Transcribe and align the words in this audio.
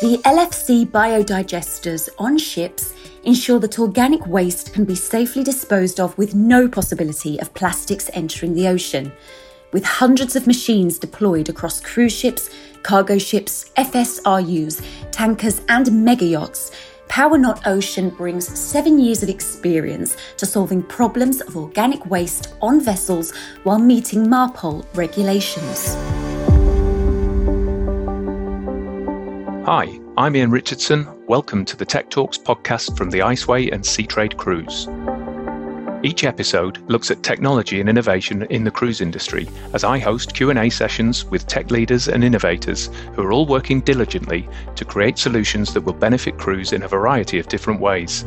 The 0.00 0.18
LFC 0.24 0.86
biodigesters 0.86 2.08
on 2.18 2.36
ships 2.36 2.94
ensure 3.22 3.60
that 3.60 3.78
organic 3.78 4.26
waste 4.26 4.72
can 4.72 4.84
be 4.84 4.96
safely 4.96 5.44
disposed 5.44 6.00
of 6.00 6.18
with 6.18 6.34
no 6.34 6.68
possibility 6.68 7.40
of 7.40 7.54
plastics 7.54 8.10
entering 8.12 8.54
the 8.54 8.66
ocean. 8.66 9.12
With 9.72 9.84
hundreds 9.84 10.34
of 10.34 10.48
machines 10.48 10.98
deployed 10.98 11.48
across 11.48 11.80
cruise 11.80 12.12
ships, 12.12 12.50
cargo 12.82 13.18
ships, 13.18 13.70
FSRUs, 13.76 14.84
tankers, 15.12 15.60
and 15.68 16.04
mega 16.04 16.26
yachts, 16.26 16.72
Power 17.06 17.38
Knot 17.38 17.64
Ocean 17.64 18.10
brings 18.10 18.48
seven 18.58 18.98
years 18.98 19.22
of 19.22 19.28
experience 19.28 20.16
to 20.38 20.44
solving 20.44 20.82
problems 20.82 21.40
of 21.40 21.56
organic 21.56 22.04
waste 22.06 22.54
on 22.60 22.80
vessels 22.80 23.32
while 23.62 23.78
meeting 23.78 24.28
MARPOL 24.28 24.84
regulations. 24.96 25.96
Hi, 29.66 29.98
I'm 30.18 30.36
Ian 30.36 30.50
Richardson. 30.50 31.08
Welcome 31.26 31.64
to 31.64 31.74
the 31.74 31.86
Tech 31.86 32.10
Talks 32.10 32.36
podcast 32.36 32.98
from 32.98 33.08
the 33.08 33.20
Iceway 33.20 33.72
and 33.72 33.82
Seatrade 33.82 34.36
Cruise. 34.36 34.88
Each 36.04 36.24
episode 36.24 36.86
looks 36.90 37.10
at 37.10 37.22
technology 37.22 37.80
and 37.80 37.88
innovation 37.88 38.42
in 38.50 38.64
the 38.64 38.70
cruise 38.70 39.00
industry 39.00 39.48
as 39.72 39.82
I 39.82 39.98
host 39.98 40.34
Q&A 40.34 40.68
sessions 40.68 41.24
with 41.24 41.46
tech 41.46 41.70
leaders 41.70 42.08
and 42.08 42.22
innovators 42.22 42.90
who 43.14 43.22
are 43.22 43.32
all 43.32 43.46
working 43.46 43.80
diligently 43.80 44.46
to 44.76 44.84
create 44.84 45.16
solutions 45.16 45.72
that 45.72 45.80
will 45.80 45.94
benefit 45.94 46.36
crews 46.36 46.74
in 46.74 46.82
a 46.82 46.88
variety 46.88 47.38
of 47.38 47.48
different 47.48 47.80
ways. 47.80 48.22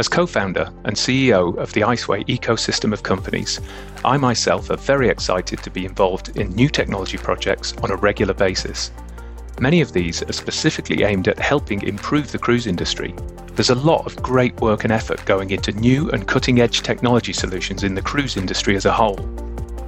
As 0.00 0.08
co-founder 0.08 0.72
and 0.86 0.96
CEO 0.96 1.56
of 1.56 1.72
the 1.72 1.82
Iceway 1.82 2.26
ecosystem 2.26 2.92
of 2.92 3.04
companies, 3.04 3.60
I 4.04 4.16
myself 4.16 4.70
are 4.70 4.76
very 4.76 5.08
excited 5.08 5.62
to 5.62 5.70
be 5.70 5.84
involved 5.84 6.36
in 6.36 6.50
new 6.50 6.68
technology 6.68 7.16
projects 7.16 7.74
on 7.80 7.92
a 7.92 7.96
regular 7.96 8.34
basis. 8.34 8.90
Many 9.60 9.80
of 9.80 9.92
these 9.92 10.20
are 10.22 10.32
specifically 10.32 11.04
aimed 11.04 11.28
at 11.28 11.38
helping 11.38 11.82
improve 11.82 12.32
the 12.32 12.38
cruise 12.38 12.66
industry. 12.66 13.14
There's 13.54 13.70
a 13.70 13.76
lot 13.76 14.04
of 14.04 14.20
great 14.20 14.60
work 14.60 14.82
and 14.82 14.92
effort 14.92 15.24
going 15.26 15.52
into 15.52 15.70
new 15.72 16.10
and 16.10 16.26
cutting 16.26 16.60
edge 16.60 16.82
technology 16.82 17.32
solutions 17.32 17.84
in 17.84 17.94
the 17.94 18.02
cruise 18.02 18.36
industry 18.36 18.74
as 18.74 18.84
a 18.84 18.92
whole. 18.92 19.16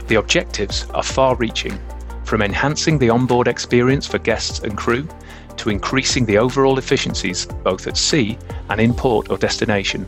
The 0.07 0.15
objectives 0.17 0.87
are 0.91 1.03
far 1.03 1.35
reaching, 1.35 1.77
from 2.25 2.43
enhancing 2.43 2.99
the 2.99 3.11
onboard 3.11 3.49
experience 3.49 4.07
for 4.07 4.19
guests 4.19 4.61
and 4.61 4.77
crew 4.77 5.09
to 5.57 5.71
increasing 5.71 6.27
the 6.27 6.39
overall 6.39 6.79
efficiencies 6.79 7.47
both 7.47 7.89
at 7.89 7.97
sea 7.97 8.39
and 8.71 8.81
in 8.81 8.95
port 8.95 9.31
or 9.31 9.37
destination. 9.37 10.07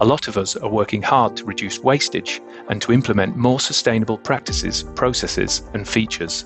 A 0.00 0.04
lot 0.04 0.28
of 0.28 0.36
us 0.36 0.56
are 0.56 0.68
working 0.68 1.00
hard 1.00 1.36
to 1.36 1.44
reduce 1.46 1.78
wastage 1.78 2.42
and 2.68 2.82
to 2.82 2.92
implement 2.92 3.36
more 3.36 3.60
sustainable 3.60 4.18
practices, 4.18 4.82
processes, 4.94 5.62
and 5.72 5.88
features. 5.88 6.44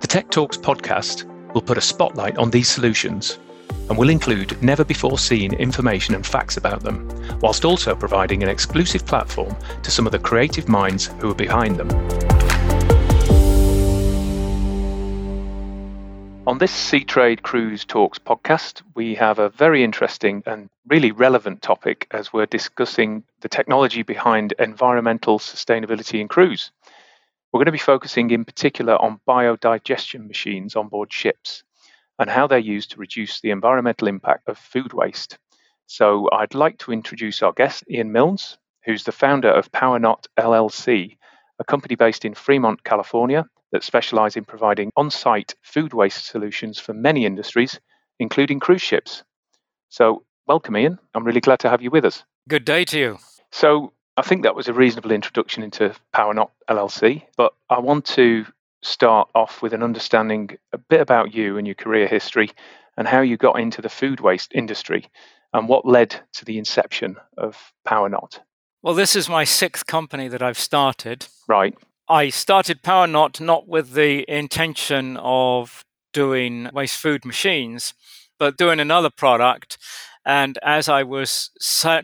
The 0.00 0.06
Tech 0.06 0.30
Talks 0.30 0.58
podcast 0.58 1.24
will 1.56 1.62
put 1.62 1.78
a 1.78 1.80
spotlight 1.80 2.36
on 2.36 2.50
these 2.50 2.68
solutions 2.68 3.38
and 3.88 3.96
will 3.96 4.10
include 4.10 4.62
never 4.62 4.84
before 4.84 5.18
seen 5.18 5.54
information 5.54 6.14
and 6.14 6.26
facts 6.26 6.58
about 6.58 6.82
them, 6.82 7.08
whilst 7.40 7.64
also 7.64 7.94
providing 7.94 8.42
an 8.42 8.48
exclusive 8.50 9.06
platform 9.06 9.56
to 9.82 9.90
some 9.90 10.04
of 10.04 10.12
the 10.12 10.18
creative 10.18 10.68
minds 10.68 11.06
who 11.18 11.30
are 11.30 11.34
behind 11.34 11.78
them. 11.78 11.88
On 16.46 16.58
this 16.58 16.72
Seatrade 16.72 17.40
Cruise 17.40 17.86
Talks 17.86 18.18
podcast, 18.18 18.82
we 18.94 19.14
have 19.14 19.38
a 19.38 19.48
very 19.48 19.82
interesting 19.82 20.42
and 20.44 20.68
really 20.86 21.10
relevant 21.10 21.62
topic 21.62 22.06
as 22.10 22.34
we're 22.34 22.44
discussing 22.44 23.22
the 23.40 23.48
technology 23.48 24.02
behind 24.02 24.52
environmental 24.58 25.38
sustainability 25.38 26.20
in 26.20 26.28
cruise. 26.28 26.70
We're 27.56 27.60
going 27.60 27.72
to 27.72 27.72
be 27.72 27.78
focusing 27.78 28.30
in 28.32 28.44
particular 28.44 29.00
on 29.00 29.18
biodigestion 29.26 30.28
machines 30.28 30.76
on 30.76 30.88
board 30.88 31.10
ships 31.10 31.64
and 32.18 32.28
how 32.28 32.46
they're 32.46 32.58
used 32.58 32.90
to 32.90 32.98
reduce 32.98 33.40
the 33.40 33.50
environmental 33.50 34.08
impact 34.08 34.46
of 34.50 34.58
food 34.58 34.92
waste. 34.92 35.38
So 35.86 36.28
I'd 36.32 36.52
like 36.52 36.76
to 36.80 36.92
introduce 36.92 37.42
our 37.42 37.54
guest, 37.54 37.84
Ian 37.90 38.12
Milnes, 38.12 38.58
who's 38.84 39.04
the 39.04 39.10
founder 39.10 39.48
of 39.48 39.72
Power 39.72 39.98
Knot 39.98 40.26
LLC, 40.38 41.16
a 41.58 41.64
company 41.64 41.94
based 41.94 42.26
in 42.26 42.34
Fremont, 42.34 42.84
California, 42.84 43.46
that 43.72 43.82
specialize 43.82 44.36
in 44.36 44.44
providing 44.44 44.90
on 44.94 45.10
site 45.10 45.54
food 45.62 45.94
waste 45.94 46.26
solutions 46.26 46.78
for 46.78 46.92
many 46.92 47.24
industries, 47.24 47.80
including 48.18 48.60
cruise 48.60 48.82
ships. 48.82 49.24
So, 49.88 50.24
welcome, 50.46 50.76
Ian. 50.76 50.98
I'm 51.14 51.24
really 51.24 51.40
glad 51.40 51.60
to 51.60 51.70
have 51.70 51.80
you 51.80 51.90
with 51.90 52.04
us. 52.04 52.22
Good 52.50 52.66
day 52.66 52.84
to 52.84 52.98
you. 52.98 53.18
So, 53.50 53.94
I 54.16 54.22
think 54.22 54.42
that 54.42 54.56
was 54.56 54.68
a 54.68 54.72
reasonable 54.72 55.12
introduction 55.12 55.62
into 55.62 55.94
Power 56.12 56.32
Knot 56.32 56.50
LLC, 56.70 57.22
but 57.36 57.52
I 57.68 57.80
want 57.80 58.06
to 58.06 58.46
start 58.82 59.28
off 59.34 59.60
with 59.60 59.74
an 59.74 59.82
understanding 59.82 60.56
a 60.72 60.78
bit 60.78 61.00
about 61.00 61.34
you 61.34 61.58
and 61.58 61.66
your 61.66 61.74
career 61.74 62.06
history 62.06 62.50
and 62.96 63.06
how 63.06 63.20
you 63.20 63.36
got 63.36 63.60
into 63.60 63.82
the 63.82 63.88
food 63.88 64.20
waste 64.20 64.52
industry 64.54 65.10
and 65.52 65.68
what 65.68 65.84
led 65.84 66.20
to 66.32 66.44
the 66.44 66.58
inception 66.58 67.16
of 67.36 67.72
Power 67.84 68.08
Knot. 68.08 68.40
Well, 68.82 68.94
this 68.94 69.16
is 69.16 69.28
my 69.28 69.44
sixth 69.44 69.86
company 69.86 70.28
that 70.28 70.42
I've 70.42 70.58
started. 70.58 71.26
Right. 71.46 71.76
I 72.08 72.30
started 72.30 72.82
Power 72.82 73.06
Knot 73.06 73.40
not 73.40 73.68
with 73.68 73.92
the 73.92 74.24
intention 74.32 75.16
of 75.18 75.84
doing 76.12 76.70
waste 76.72 76.96
food 76.96 77.24
machines, 77.24 77.92
but 78.38 78.56
doing 78.56 78.80
another 78.80 79.10
product 79.10 79.76
and 80.26 80.58
as 80.64 80.88
I 80.88 81.04
was 81.04 81.50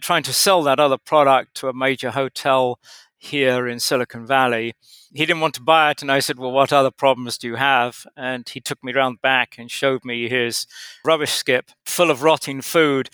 trying 0.01 0.23
to 0.23 0.33
sell 0.33 0.63
that 0.63 0.79
other 0.79 0.97
product 0.97 1.57
to 1.57 1.69
a 1.69 1.75
major 1.75 2.13
hotel 2.13 2.79
here 3.19 3.67
in 3.67 3.81
Silicon 3.81 4.27
Valley, 4.27 4.75
he 5.13 5.27
didn't 5.27 5.41
want 5.41 5.55
to 5.55 5.63
buy 5.63 5.91
it. 5.91 6.03
And 6.03 6.11
I 6.11 6.21
said, 6.21 6.39
Well, 6.39 6.53
what 6.53 6.73
other 6.73 6.93
problems 6.93 7.37
do 7.37 7.49
you 7.49 7.57
have? 7.57 8.07
And 8.17 8.49
he 8.49 8.61
took 8.61 8.83
me 8.83 8.93
around 8.93 9.21
back 9.23 9.57
and 9.59 9.69
showed 9.69 10.05
me 10.05 10.29
his 10.29 10.69
rubbish 11.05 11.33
skip 11.33 11.73
full 11.85 12.13
of 12.13 12.23
rotting 12.23 12.61
food 12.63 13.11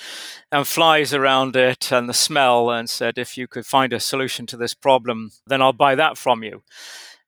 and 0.52 0.66
flies 0.66 1.14
around 1.14 1.56
it 1.56 1.90
and 1.90 2.06
the 2.06 2.14
smell, 2.14 2.70
and 2.70 2.90
said, 2.90 3.16
If 3.16 3.38
you 3.38 3.48
could 3.48 3.64
find 3.64 3.94
a 3.94 4.00
solution 4.00 4.46
to 4.46 4.58
this 4.58 4.74
problem, 4.74 5.30
then 5.46 5.62
I'll 5.62 5.72
buy 5.72 5.94
that 5.94 6.18
from 6.18 6.42
you. 6.42 6.62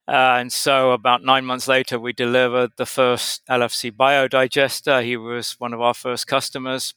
Uh, 0.06 0.36
and 0.38 0.52
so, 0.52 0.91
about 0.91 1.22
nine 1.22 1.44
months 1.47 1.68
later, 1.68 1.98
we 1.98 2.12
delivered 2.12 2.72
the 2.76 2.86
first 2.86 3.42
LFC 3.48 3.91
biodigester. 3.92 5.02
He 5.02 5.16
was 5.16 5.52
one 5.58 5.72
of 5.72 5.80
our 5.80 5.94
first 5.94 6.26
customers 6.26 6.94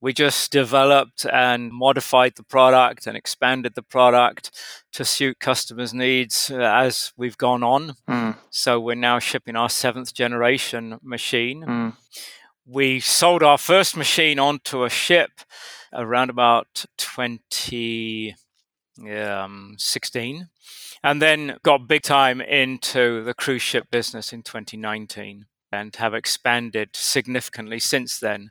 we 0.00 0.12
just 0.12 0.50
developed 0.50 1.26
and 1.26 1.70
modified 1.70 2.34
the 2.36 2.42
product 2.42 3.06
and 3.06 3.16
expanded 3.16 3.74
the 3.74 3.82
product 3.82 4.50
to 4.92 5.04
suit 5.04 5.38
customers' 5.40 5.92
needs 5.92 6.50
uh, 6.50 6.56
as 6.56 7.12
we've 7.16 7.36
gone 7.38 7.62
on. 7.62 7.94
Mm. 8.08 8.36
So 8.50 8.80
we're 8.80 8.94
now 8.94 9.18
shipping 9.18 9.56
our 9.56 9.68
seventh 9.68 10.14
generation 10.14 10.98
machine. 11.02 11.64
Mm. 11.64 11.96
We 12.66 13.00
sold 13.00 13.42
our 13.42 13.58
first 13.58 13.96
machine 13.96 14.38
onto 14.38 14.84
a 14.84 14.90
ship 14.90 15.32
around 15.92 16.30
about 16.30 16.86
2016 16.98 18.34
um, 20.40 20.48
and 21.02 21.22
then 21.22 21.56
got 21.62 21.88
big 21.88 22.02
time 22.02 22.40
into 22.40 23.24
the 23.24 23.34
cruise 23.34 23.62
ship 23.62 23.90
business 23.90 24.32
in 24.32 24.42
2019 24.42 25.46
and 25.72 25.96
have 25.96 26.14
expanded 26.14 26.90
significantly 26.94 27.78
since 27.78 28.18
then 28.18 28.50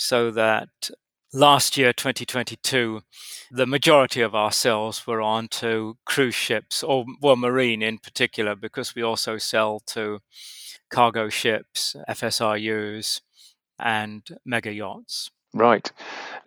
so 0.00 0.30
that 0.30 0.90
last 1.32 1.76
year, 1.76 1.92
2022, 1.92 3.02
the 3.50 3.66
majority 3.66 4.22
of 4.22 4.34
our 4.34 4.50
sales 4.50 5.06
were 5.06 5.20
onto 5.20 5.94
cruise 6.06 6.34
ships 6.34 6.82
or 6.82 7.04
well, 7.20 7.36
marine 7.36 7.82
in 7.82 7.98
particular, 7.98 8.56
because 8.56 8.94
we 8.94 9.02
also 9.02 9.36
sell 9.36 9.80
to 9.88 10.20
cargo 10.90 11.28
ships, 11.28 11.94
FSRUs, 12.08 13.20
and 13.78 14.22
mega 14.44 14.72
yachts. 14.72 15.30
Right. 15.52 15.92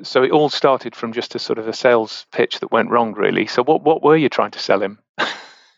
So 0.01 0.23
it 0.23 0.31
all 0.31 0.49
started 0.49 0.95
from 0.95 1.13
just 1.13 1.35
a 1.35 1.39
sort 1.39 1.59
of 1.59 1.67
a 1.67 1.73
sales 1.73 2.25
pitch 2.31 2.59
that 2.59 2.71
went 2.71 2.89
wrong, 2.89 3.13
really. 3.13 3.45
So 3.45 3.63
what 3.63 3.83
what 3.83 4.01
were 4.01 4.17
you 4.17 4.29
trying 4.29 4.51
to 4.51 4.59
sell 4.59 4.81
him? 4.81 4.97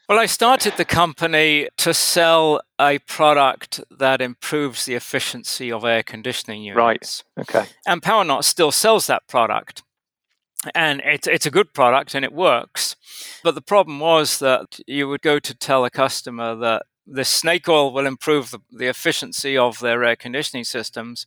Well, 0.08 0.20
I 0.20 0.28
started 0.28 0.74
the 0.78 0.86
company 0.86 1.68
to 1.78 1.92
sell 1.92 2.62
a 2.80 3.00
product 3.00 3.82
that 3.90 4.22
improves 4.22 4.85
the 4.85 4.94
efficiency 4.94 5.72
of 5.72 5.84
air 5.84 6.03
conditioning 6.03 6.62
units. 6.62 7.24
Right. 7.38 7.50
Okay. 7.50 7.70
And 7.88 8.03
Power 8.03 8.24
Knot 8.24 8.46
still 8.46 8.72
sells 8.72 9.08
that 9.08 9.28
product. 9.28 9.82
And 10.76 11.02
it's, 11.03 11.26
it's 11.26 11.47
a 11.47 11.52
good 11.52 11.74
product 11.74 12.14
and 12.14 12.24
it 12.24 12.34
works. 12.34 12.96
But 13.44 13.56
the 13.56 13.62
problem 13.62 14.00
was 14.00 14.38
that 14.40 14.79
you 14.85 15.08
would 15.08 15.24
go 15.24 15.40
to 15.40 15.56
tell 15.56 15.84
a 15.85 15.90
customer 15.90 16.56
that 16.56 16.84
the 17.08 17.26
snake 17.26 17.68
oil 17.68 17.91
will 17.91 18.06
improve 18.06 18.52
the, 18.52 18.59
the 18.72 18.88
efficiency 18.88 19.58
of 19.58 19.79
their 19.79 20.03
air 20.03 20.16
conditioning 20.16 20.66
systems. 20.66 21.26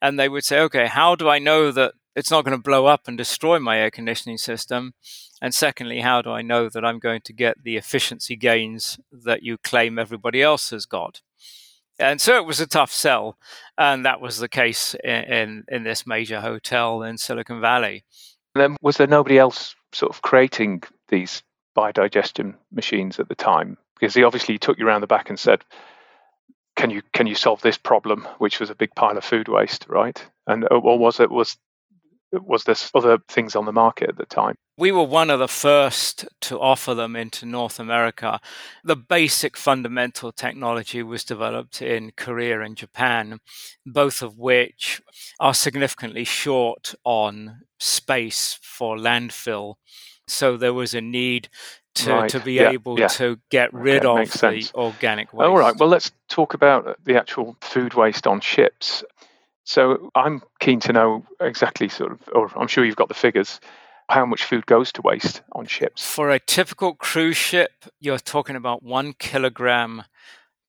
And 0.00 0.18
they 0.18 0.30
would 0.30 0.44
say, 0.44 0.60
okay, 0.60 0.86
how 0.86 1.16
do 1.16 1.28
I 1.28 1.38
know 1.38 1.70
that 1.70 1.92
it's 2.16 2.30
not 2.30 2.44
going 2.44 2.56
to 2.56 2.62
blow 2.62 2.86
up 2.86 3.06
and 3.06 3.16
destroy 3.16 3.58
my 3.58 3.78
air 3.78 3.90
conditioning 3.90 4.38
system? 4.38 4.94
And 5.40 5.54
secondly, 5.54 6.00
how 6.00 6.22
do 6.22 6.30
I 6.30 6.42
know 6.42 6.70
that 6.70 6.84
I'm 6.84 6.98
going 6.98 7.20
to 7.20 7.32
get 7.32 7.62
the 7.62 7.76
efficiency 7.76 8.34
gains 8.34 8.98
that 9.12 9.42
you 9.42 9.58
claim 9.58 9.98
everybody 9.98 10.42
else 10.42 10.70
has 10.70 10.86
got? 10.86 11.20
And 11.98 12.20
so 12.20 12.36
it 12.36 12.46
was 12.46 12.60
a 12.60 12.66
tough 12.66 12.92
sell, 12.92 13.38
and 13.78 14.04
that 14.04 14.20
was 14.20 14.38
the 14.38 14.48
case 14.48 14.94
in, 15.04 15.24
in, 15.24 15.64
in 15.68 15.82
this 15.84 16.06
major 16.06 16.40
hotel 16.40 17.02
in 17.02 17.18
Silicon 17.18 17.60
Valley. 17.60 18.04
then 18.54 18.76
was 18.82 18.96
there 18.96 19.06
nobody 19.06 19.38
else 19.38 19.74
sort 19.92 20.14
of 20.14 20.22
creating 20.22 20.82
these 21.08 21.42
biodigestion 21.76 22.54
machines 22.72 23.18
at 23.18 23.28
the 23.28 23.34
time? 23.34 23.76
Because 23.98 24.14
he 24.14 24.24
obviously 24.24 24.58
took 24.58 24.78
you 24.78 24.86
around 24.86 25.02
the 25.02 25.06
back 25.06 25.30
and 25.30 25.38
said, 25.38 25.62
can 26.76 26.90
you 26.90 27.02
can 27.14 27.26
you 27.26 27.34
solve 27.34 27.62
this 27.62 27.78
problem, 27.78 28.28
which 28.38 28.60
was 28.60 28.68
a 28.68 28.74
big 28.74 28.94
pile 28.94 29.16
of 29.16 29.24
food 29.24 29.48
waste, 29.48 29.86
right? 29.88 30.22
And 30.46 30.64
uh, 30.64 30.76
or 30.76 30.98
was 30.98 31.18
it 31.20 31.30
was 31.30 31.56
was 32.44 32.64
there 32.64 32.76
other 32.94 33.18
things 33.28 33.56
on 33.56 33.64
the 33.64 33.72
market 33.72 34.08
at 34.10 34.16
the 34.16 34.26
time? 34.26 34.56
We 34.78 34.92
were 34.92 35.04
one 35.04 35.30
of 35.30 35.38
the 35.38 35.48
first 35.48 36.26
to 36.42 36.60
offer 36.60 36.94
them 36.94 37.16
into 37.16 37.46
North 37.46 37.80
America. 37.80 38.40
The 38.84 38.96
basic 38.96 39.56
fundamental 39.56 40.32
technology 40.32 41.02
was 41.02 41.24
developed 41.24 41.80
in 41.80 42.12
Korea 42.16 42.60
and 42.60 42.76
Japan, 42.76 43.40
both 43.86 44.22
of 44.22 44.38
which 44.38 45.00
are 45.40 45.54
significantly 45.54 46.24
short 46.24 46.94
on 47.04 47.62
space 47.78 48.58
for 48.62 48.96
landfill. 48.96 49.76
So 50.26 50.56
there 50.56 50.74
was 50.74 50.92
a 50.92 51.00
need 51.00 51.48
to, 51.96 52.12
right. 52.12 52.30
to 52.30 52.40
be 52.40 52.54
yeah, 52.54 52.70
able 52.70 52.98
yeah. 52.98 53.08
to 53.08 53.38
get 53.50 53.72
rid 53.72 54.04
okay, 54.04 54.22
of 54.22 54.32
the 54.32 54.38
sense. 54.38 54.74
organic 54.74 55.32
waste. 55.32 55.48
All 55.48 55.58
right, 55.58 55.74
well, 55.78 55.88
let's 55.88 56.10
talk 56.28 56.54
about 56.54 56.98
the 57.04 57.16
actual 57.16 57.56
food 57.60 57.94
waste 57.94 58.26
on 58.26 58.40
ships. 58.40 59.02
So 59.66 60.10
I'm 60.14 60.42
keen 60.60 60.78
to 60.80 60.92
know 60.92 61.26
exactly 61.40 61.88
sort 61.88 62.12
of, 62.12 62.20
or 62.32 62.50
I'm 62.56 62.68
sure 62.68 62.84
you've 62.84 62.94
got 62.94 63.08
the 63.08 63.14
figures, 63.14 63.60
how 64.08 64.24
much 64.24 64.44
food 64.44 64.64
goes 64.66 64.92
to 64.92 65.02
waste 65.02 65.42
on 65.52 65.66
ships. 65.66 66.06
For 66.06 66.30
a 66.30 66.38
typical 66.38 66.94
cruise 66.94 67.36
ship, 67.36 67.72
you're 67.98 68.20
talking 68.20 68.54
about 68.54 68.84
one 68.84 69.12
kilogram 69.14 70.04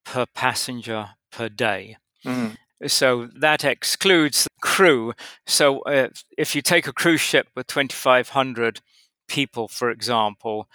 per 0.03 0.25
passenger 0.25 1.09
per 1.31 1.47
day. 1.47 1.97
Mm. 2.25 2.57
So 2.87 3.29
that 3.35 3.63
excludes 3.63 4.45
the 4.45 4.49
crew. 4.61 5.13
So 5.45 5.81
uh, 5.81 6.09
if 6.35 6.55
you 6.55 6.63
take 6.63 6.87
a 6.87 6.93
cruise 6.93 7.21
ship 7.21 7.49
with 7.55 7.67
2,500 7.67 8.81
people, 9.27 9.67
for 9.67 9.91
example, 9.91 10.67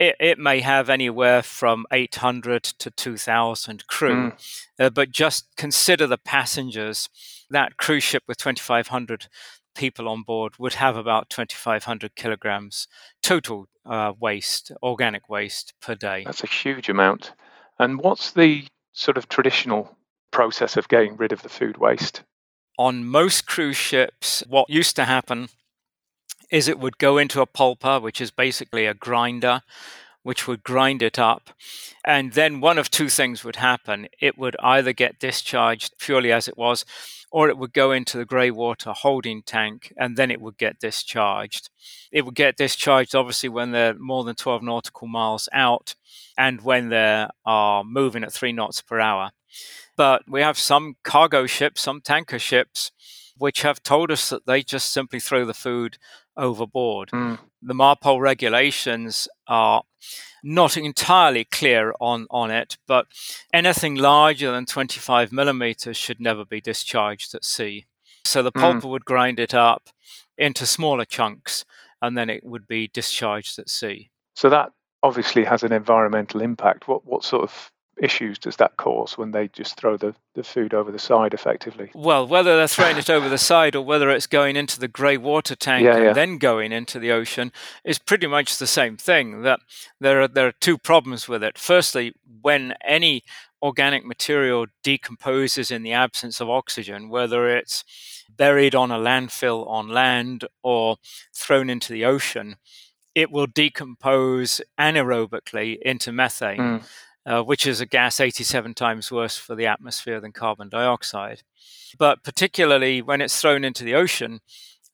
it, 0.00 0.16
it 0.18 0.38
may 0.38 0.60
have 0.60 0.90
anywhere 0.90 1.42
from 1.42 1.86
800 1.92 2.64
to 2.64 2.90
2,000 2.90 3.86
crew. 3.86 4.32
Mm. 4.32 4.64
Uh, 4.80 4.90
but 4.90 5.12
just 5.12 5.46
consider 5.56 6.08
the 6.08 6.18
passengers 6.18 7.08
that 7.50 7.76
cruise 7.76 8.04
ship 8.04 8.22
with 8.26 8.38
2,500 8.38 9.28
people 9.74 10.08
on 10.08 10.22
board 10.22 10.54
would 10.58 10.74
have 10.74 10.96
about 10.96 11.30
2,500 11.30 12.14
kilograms 12.16 12.88
total 13.22 13.66
uh, 13.86 14.12
waste, 14.18 14.72
organic 14.82 15.28
waste 15.28 15.72
per 15.80 15.94
day. 15.94 16.24
That's 16.24 16.42
a 16.42 16.48
huge 16.48 16.88
amount. 16.88 17.32
And 17.78 18.00
what's 18.00 18.32
the 18.32 18.66
sort 18.92 19.16
of 19.16 19.28
traditional 19.28 19.96
process 20.30 20.76
of 20.76 20.88
getting 20.88 21.16
rid 21.16 21.32
of 21.32 21.42
the 21.42 21.48
food 21.48 21.78
waste? 21.78 22.22
On 22.76 23.04
most 23.04 23.46
cruise 23.46 23.76
ships, 23.76 24.42
what 24.48 24.68
used 24.68 24.96
to 24.96 25.04
happen 25.04 25.48
is 26.50 26.68
it 26.68 26.78
would 26.78 26.98
go 26.98 27.18
into 27.18 27.40
a 27.40 27.46
pulper, 27.46 28.00
which 28.00 28.20
is 28.20 28.30
basically 28.30 28.86
a 28.86 28.94
grinder, 28.94 29.62
which 30.28 30.46
would 30.46 30.62
grind 30.62 31.00
it 31.00 31.18
up. 31.18 31.48
And 32.04 32.34
then 32.34 32.60
one 32.60 32.76
of 32.76 32.90
two 32.90 33.08
things 33.08 33.44
would 33.44 33.56
happen. 33.56 34.08
It 34.20 34.36
would 34.36 34.56
either 34.62 34.92
get 34.92 35.18
discharged 35.18 35.94
purely 35.98 36.30
as 36.30 36.48
it 36.48 36.58
was, 36.58 36.84
or 37.32 37.48
it 37.48 37.56
would 37.56 37.72
go 37.72 37.92
into 37.92 38.18
the 38.18 38.26
grey 38.26 38.50
water 38.50 38.92
holding 38.92 39.40
tank 39.40 39.90
and 39.96 40.18
then 40.18 40.30
it 40.30 40.42
would 40.42 40.58
get 40.58 40.80
discharged. 40.80 41.70
It 42.12 42.26
would 42.26 42.34
get 42.34 42.58
discharged 42.58 43.14
obviously 43.14 43.48
when 43.48 43.70
they're 43.70 43.94
more 43.94 44.22
than 44.22 44.34
12 44.34 44.62
nautical 44.62 45.08
miles 45.08 45.48
out 45.50 45.94
and 46.36 46.60
when 46.60 46.90
they 46.90 47.26
are 47.46 47.82
moving 47.82 48.22
at 48.22 48.30
three 48.30 48.52
knots 48.52 48.82
per 48.82 49.00
hour. 49.00 49.30
But 49.96 50.24
we 50.28 50.42
have 50.42 50.58
some 50.58 50.96
cargo 51.04 51.46
ships, 51.46 51.80
some 51.80 52.02
tanker 52.02 52.38
ships, 52.38 52.92
which 53.38 53.62
have 53.62 53.82
told 53.82 54.10
us 54.10 54.28
that 54.28 54.46
they 54.46 54.62
just 54.62 54.92
simply 54.92 55.20
throw 55.20 55.44
the 55.44 55.54
food 55.54 55.98
overboard. 56.36 57.10
Mm. 57.10 57.38
The 57.62 57.74
MARPOL 57.74 58.20
regulations 58.20 59.28
are 59.46 59.82
not 60.42 60.76
entirely 60.76 61.44
clear 61.44 61.92
on, 62.00 62.26
on 62.30 62.50
it, 62.50 62.78
but 62.86 63.06
anything 63.52 63.96
larger 63.96 64.52
than 64.52 64.66
25 64.66 65.32
millimeters 65.32 65.96
should 65.96 66.20
never 66.20 66.44
be 66.44 66.60
discharged 66.60 67.34
at 67.34 67.44
sea. 67.44 67.86
So 68.24 68.42
the 68.42 68.52
pulper 68.52 68.82
mm. 68.82 68.90
would 68.90 69.04
grind 69.04 69.40
it 69.40 69.54
up 69.54 69.88
into 70.36 70.66
smaller 70.66 71.04
chunks 71.04 71.64
and 72.00 72.16
then 72.16 72.30
it 72.30 72.44
would 72.44 72.66
be 72.68 72.88
discharged 72.88 73.58
at 73.58 73.68
sea. 73.68 74.10
So 74.34 74.48
that 74.50 74.70
obviously 75.02 75.44
has 75.44 75.62
an 75.62 75.72
environmental 75.72 76.40
impact. 76.40 76.86
What, 76.86 77.04
what 77.04 77.24
sort 77.24 77.42
of 77.42 77.72
issues 78.00 78.38
does 78.38 78.56
that 78.56 78.76
cause 78.76 79.18
when 79.18 79.30
they 79.30 79.48
just 79.48 79.76
throw 79.76 79.96
the, 79.96 80.14
the 80.34 80.42
food 80.42 80.74
over 80.74 80.90
the 80.90 80.98
side 80.98 81.34
effectively? 81.34 81.90
Well, 81.94 82.26
whether 82.26 82.56
they're 82.56 82.68
throwing 82.68 82.96
it 82.96 83.10
over 83.10 83.28
the 83.28 83.38
side 83.38 83.74
or 83.74 83.84
whether 83.84 84.10
it's 84.10 84.26
going 84.26 84.56
into 84.56 84.78
the 84.78 84.88
grey 84.88 85.16
water 85.16 85.56
tank 85.56 85.84
yeah, 85.84 85.96
and 85.96 86.04
yeah. 86.04 86.12
then 86.12 86.38
going 86.38 86.72
into 86.72 86.98
the 86.98 87.12
ocean 87.12 87.52
is 87.84 87.98
pretty 87.98 88.26
much 88.26 88.58
the 88.58 88.66
same 88.66 88.96
thing. 88.96 89.42
That 89.42 89.60
there 90.00 90.22
are 90.22 90.28
there 90.28 90.46
are 90.46 90.52
two 90.52 90.78
problems 90.78 91.28
with 91.28 91.42
it. 91.42 91.58
Firstly, 91.58 92.14
when 92.40 92.74
any 92.84 93.24
organic 93.62 94.04
material 94.04 94.66
decomposes 94.82 95.70
in 95.70 95.82
the 95.82 95.92
absence 95.92 96.40
of 96.40 96.48
oxygen, 96.48 97.08
whether 97.08 97.48
it's 97.48 97.84
buried 98.28 98.74
on 98.74 98.90
a 98.90 98.98
landfill 98.98 99.66
on 99.68 99.88
land 99.88 100.44
or 100.62 100.96
thrown 101.34 101.68
into 101.68 101.92
the 101.92 102.04
ocean, 102.04 102.56
it 103.14 103.32
will 103.32 103.48
decompose 103.48 104.60
anaerobically 104.78 105.78
into 105.82 106.12
methane. 106.12 106.58
Mm 106.58 106.84
uh, 107.28 107.42
which 107.42 107.66
is 107.66 107.80
a 107.80 107.86
gas 107.86 108.20
87 108.20 108.72
times 108.72 109.12
worse 109.12 109.36
for 109.36 109.54
the 109.54 109.66
atmosphere 109.66 110.18
than 110.18 110.32
carbon 110.32 110.70
dioxide. 110.70 111.42
But 111.98 112.24
particularly 112.24 113.02
when 113.02 113.20
it's 113.20 113.38
thrown 113.38 113.64
into 113.64 113.84
the 113.84 113.94
ocean, 113.94 114.40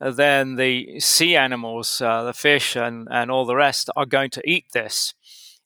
uh, 0.00 0.10
then 0.10 0.56
the 0.56 0.98
sea 0.98 1.36
animals, 1.36 2.02
uh, 2.02 2.24
the 2.24 2.32
fish, 2.32 2.74
and, 2.74 3.06
and 3.08 3.30
all 3.30 3.46
the 3.46 3.54
rest 3.54 3.88
are 3.94 4.04
going 4.04 4.30
to 4.30 4.42
eat 4.44 4.64
this. 4.72 5.14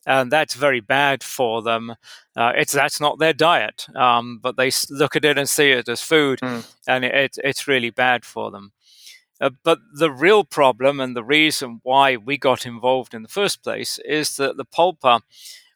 And 0.06 0.30
that's 0.30 0.54
very 0.54 0.80
bad 0.80 1.22
for 1.24 1.62
them. 1.62 1.94
Uh, 2.36 2.52
it's 2.54 2.72
that's 2.72 3.00
not 3.00 3.18
their 3.18 3.32
diet, 3.32 3.86
um, 3.96 4.38
but 4.42 4.56
they 4.56 4.70
look 4.90 5.16
at 5.16 5.24
it 5.24 5.38
and 5.38 5.48
see 5.48 5.70
it 5.70 5.88
as 5.88 6.00
food, 6.00 6.38
mm. 6.40 6.64
and 6.86 7.04
it, 7.04 7.36
it's 7.42 7.66
really 7.66 7.90
bad 7.90 8.24
for 8.24 8.50
them. 8.50 8.72
Uh, 9.40 9.50
but 9.64 9.78
the 9.94 10.10
real 10.10 10.44
problem 10.44 10.98
and 10.98 11.14
the 11.14 11.24
reason 11.24 11.80
why 11.82 12.16
we 12.16 12.38
got 12.38 12.64
involved 12.64 13.12
in 13.12 13.22
the 13.22 13.28
first 13.28 13.62
place 13.62 13.98
is 14.04 14.36
that 14.36 14.56
the 14.56 14.64
pulper 14.64 15.20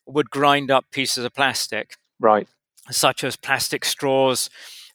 would 0.07 0.31
grind 0.31 0.71
up 0.71 0.87
pieces 0.91 1.25
of 1.25 1.35
plastic. 1.35 1.97
Right. 2.21 2.49
Such 2.91 3.25
as 3.25 3.37
plastic 3.37 3.85
straws, 3.85 4.51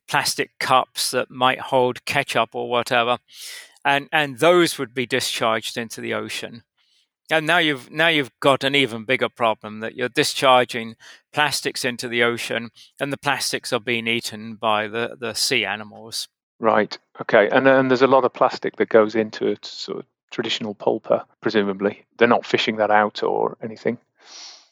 plastic 0.07 0.51
cups 0.59 1.11
that 1.11 1.29
might 1.29 1.59
hold 1.59 2.05
ketchup 2.05 2.53
or 2.53 2.69
whatever. 2.69 3.19
And 3.85 4.09
and 4.11 4.39
those 4.39 4.77
would 4.77 4.93
be 4.93 5.05
discharged 5.05 5.77
into 5.77 6.01
the 6.01 6.13
ocean. 6.13 6.63
And 7.29 7.45
now 7.45 7.57
you've 7.57 7.91
now 7.91 8.07
you've 8.07 8.37
got 8.39 8.63
an 8.63 8.75
even 8.75 9.03
bigger 9.03 9.29
problem 9.29 9.79
that 9.81 9.95
you're 9.95 10.09
discharging 10.09 10.95
plastics 11.33 11.83
into 11.83 12.07
the 12.07 12.23
ocean 12.23 12.69
and 12.99 13.11
the 13.11 13.17
plastics 13.17 13.73
are 13.73 13.79
being 13.79 14.07
eaten 14.07 14.55
by 14.55 14.87
the, 14.87 15.17
the 15.19 15.33
sea 15.33 15.65
animals. 15.65 16.29
Right. 16.59 16.97
Okay. 17.21 17.49
And 17.49 17.67
and 17.67 17.89
there's 17.89 18.01
a 18.01 18.07
lot 18.07 18.25
of 18.25 18.33
plastic 18.33 18.77
that 18.77 18.89
goes 18.89 19.15
into 19.15 19.51
a 19.51 19.57
sort 19.61 19.99
of 19.99 20.05
traditional 20.31 20.75
pulper, 20.75 21.23
presumably. 21.41 22.05
They're 22.17 22.27
not 22.27 22.45
fishing 22.45 22.77
that 22.77 22.91
out 22.91 23.23
or 23.23 23.57
anything. 23.61 23.97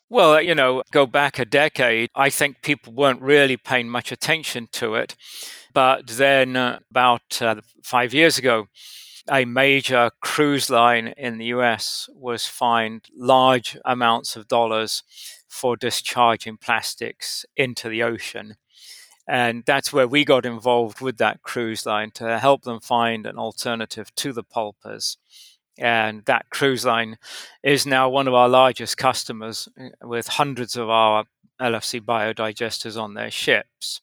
Well, 0.09 0.39
you 0.41 0.53
know, 0.53 0.83
go 0.91 1.05
back 1.07 1.39
a 1.39 1.45
decade, 1.45 2.09
I 2.15 2.29
think 2.29 2.61
people 2.61 2.93
weren't 2.93 3.21
really 3.21 3.57
paying 3.57 3.89
much 3.89 4.11
attention 4.11 4.67
to 4.73 4.95
it. 4.95 5.15
But 5.73 6.07
then, 6.07 6.55
uh, 6.55 6.79
about 6.91 7.41
uh, 7.41 7.55
five 7.83 8.13
years 8.13 8.37
ago, 8.37 8.67
a 9.29 9.45
major 9.45 10.11
cruise 10.21 10.69
line 10.69 11.07
in 11.17 11.37
the 11.39 11.45
US 11.47 12.07
was 12.13 12.45
fined 12.45 13.05
large 13.15 13.77
amounts 13.85 14.35
of 14.35 14.47
dollars 14.47 15.03
for 15.49 15.75
discharging 15.75 16.57
plastics 16.57 17.45
into 17.57 17.89
the 17.89 18.03
ocean. 18.03 18.55
And 19.27 19.63
that's 19.65 19.93
where 19.93 20.07
we 20.07 20.25
got 20.25 20.45
involved 20.45 21.01
with 21.01 21.17
that 21.17 21.41
cruise 21.43 21.85
line 21.85 22.11
to 22.15 22.39
help 22.39 22.63
them 22.63 22.79
find 22.79 23.25
an 23.25 23.37
alternative 23.37 24.13
to 24.15 24.33
the 24.33 24.43
pulpers 24.43 25.17
and 25.77 26.23
that 26.25 26.49
cruise 26.49 26.85
line 26.85 27.17
is 27.63 27.85
now 27.85 28.09
one 28.09 28.27
of 28.27 28.33
our 28.33 28.49
largest 28.49 28.97
customers 28.97 29.67
eh, 29.77 29.89
with 30.01 30.27
hundreds 30.27 30.75
of 30.75 30.89
our 30.89 31.25
LFC 31.59 32.01
biodigesters 32.01 33.01
on 33.01 33.13
their 33.13 33.31
ships 33.31 34.01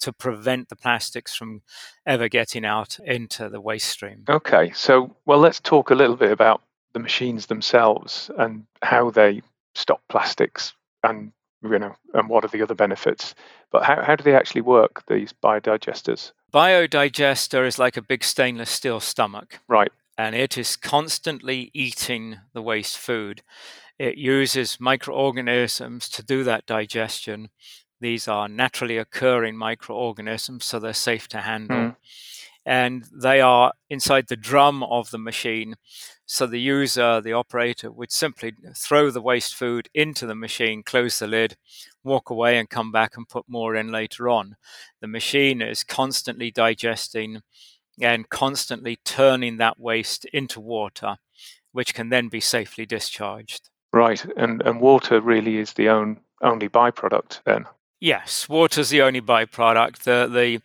to 0.00 0.12
prevent 0.12 0.68
the 0.68 0.76
plastics 0.76 1.34
from 1.34 1.62
ever 2.06 2.28
getting 2.28 2.64
out 2.64 2.98
into 3.00 3.48
the 3.48 3.60
waste 3.60 3.88
stream. 3.88 4.24
Okay, 4.28 4.70
so 4.72 5.14
well, 5.26 5.38
let's 5.38 5.60
talk 5.60 5.90
a 5.90 5.94
little 5.94 6.16
bit 6.16 6.32
about 6.32 6.62
the 6.92 6.98
machines 6.98 7.46
themselves 7.46 8.30
and 8.38 8.64
how 8.82 9.10
they 9.10 9.42
stop 9.74 10.00
plastics 10.08 10.72
and 11.04 11.32
you 11.62 11.78
know 11.78 11.94
and 12.14 12.28
what 12.28 12.44
are 12.44 12.48
the 12.48 12.62
other 12.62 12.74
benefits. 12.74 13.34
But 13.70 13.84
how, 13.84 14.02
how 14.02 14.16
do 14.16 14.24
they 14.24 14.34
actually 14.34 14.62
work 14.62 15.04
these 15.06 15.32
biodigesters? 15.32 16.32
Biodigester 16.52 17.66
is 17.66 17.78
like 17.78 17.96
a 17.96 18.02
big 18.02 18.24
stainless 18.24 18.70
steel 18.70 19.00
stomach. 19.00 19.60
Right 19.68 19.92
and 20.20 20.34
it 20.34 20.58
is 20.58 20.76
constantly 20.76 21.70
eating 21.72 22.36
the 22.52 22.60
waste 22.60 22.98
food. 22.98 23.42
It 23.98 24.18
uses 24.18 24.78
microorganisms 24.78 26.10
to 26.10 26.22
do 26.22 26.44
that 26.44 26.66
digestion. 26.66 27.48
These 28.02 28.28
are 28.28 28.46
naturally 28.46 28.98
occurring 28.98 29.56
microorganisms, 29.56 30.66
so 30.66 30.78
they're 30.78 30.92
safe 30.92 31.26
to 31.28 31.38
handle. 31.38 31.76
Mm. 31.78 31.96
and 32.66 33.06
they 33.10 33.40
are 33.40 33.72
inside 33.88 34.26
the 34.28 34.36
drum 34.36 34.82
of 34.82 35.10
the 35.10 35.18
machine. 35.18 35.76
So 36.26 36.46
the 36.46 36.60
user, 36.60 37.22
the 37.22 37.32
operator, 37.32 37.90
would 37.90 38.12
simply 38.12 38.52
throw 38.76 39.10
the 39.10 39.22
waste 39.22 39.54
food 39.54 39.88
into 39.94 40.26
the 40.26 40.34
machine, 40.34 40.82
close 40.82 41.18
the 41.18 41.26
lid, 41.26 41.56
walk 42.04 42.28
away, 42.28 42.58
and 42.58 42.68
come 42.68 42.92
back 42.92 43.16
and 43.16 43.26
put 43.26 43.46
more 43.48 43.74
in 43.74 43.90
later 43.90 44.28
on. 44.28 44.56
The 45.00 45.08
machine 45.08 45.62
is 45.62 45.82
constantly 45.82 46.50
digesting 46.50 47.40
and 48.00 48.28
constantly 48.28 48.98
turning 49.04 49.56
that 49.58 49.78
waste 49.78 50.24
into 50.26 50.60
water, 50.60 51.16
which 51.72 51.94
can 51.94 52.08
then 52.08 52.28
be 52.28 52.40
safely 52.40 52.86
discharged. 52.86 53.70
Right, 53.92 54.24
and 54.36 54.62
and 54.62 54.80
water 54.80 55.20
really 55.20 55.58
is 55.58 55.72
the 55.72 55.88
own, 55.88 56.20
only 56.42 56.68
byproduct 56.68 57.42
then. 57.44 57.66
Yes, 58.00 58.48
water's 58.48 58.88
the 58.88 59.02
only 59.02 59.20
byproduct. 59.20 59.98
The 59.98 60.28
the 60.32 60.60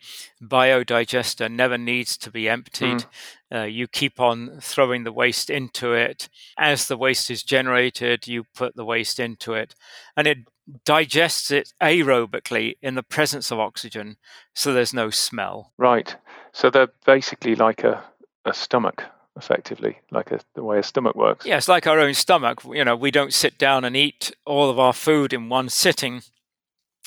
biodigester 0.46 1.50
never 1.50 1.76
needs 1.76 2.16
to 2.18 2.30
be 2.30 2.48
emptied. 2.48 3.04
Mm. 3.52 3.54
Uh, 3.54 3.64
you 3.64 3.86
keep 3.86 4.18
on 4.18 4.58
throwing 4.60 5.04
the 5.04 5.12
waste 5.12 5.50
into 5.50 5.92
it. 5.92 6.28
As 6.58 6.88
the 6.88 6.96
waste 6.96 7.30
is 7.30 7.42
generated, 7.42 8.26
you 8.26 8.44
put 8.54 8.74
the 8.74 8.86
waste 8.86 9.20
into 9.20 9.52
it, 9.52 9.74
and 10.16 10.26
it 10.26 10.38
digests 10.84 11.50
it 11.50 11.72
aerobically 11.80 12.76
in 12.82 12.94
the 12.94 13.02
presence 13.02 13.50
of 13.50 13.58
oxygen, 13.58 14.16
so 14.54 14.72
there's 14.72 14.94
no 14.94 15.10
smell. 15.10 15.72
Right. 15.78 16.16
So 16.56 16.70
they're 16.70 16.88
basically 17.04 17.54
like 17.54 17.84
a, 17.84 18.02
a 18.46 18.54
stomach 18.54 19.04
effectively, 19.36 19.98
like 20.10 20.30
a, 20.30 20.40
the 20.54 20.64
way 20.64 20.78
a 20.78 20.82
stomach 20.82 21.14
works. 21.14 21.44
Yes, 21.44 21.68
like 21.68 21.86
our 21.86 22.00
own 22.00 22.14
stomach. 22.14 22.62
You 22.64 22.82
know, 22.82 22.96
we 22.96 23.10
don't 23.10 23.34
sit 23.34 23.58
down 23.58 23.84
and 23.84 23.94
eat 23.94 24.34
all 24.46 24.70
of 24.70 24.78
our 24.78 24.94
food 24.94 25.34
in 25.34 25.50
one 25.50 25.68
sitting. 25.68 26.22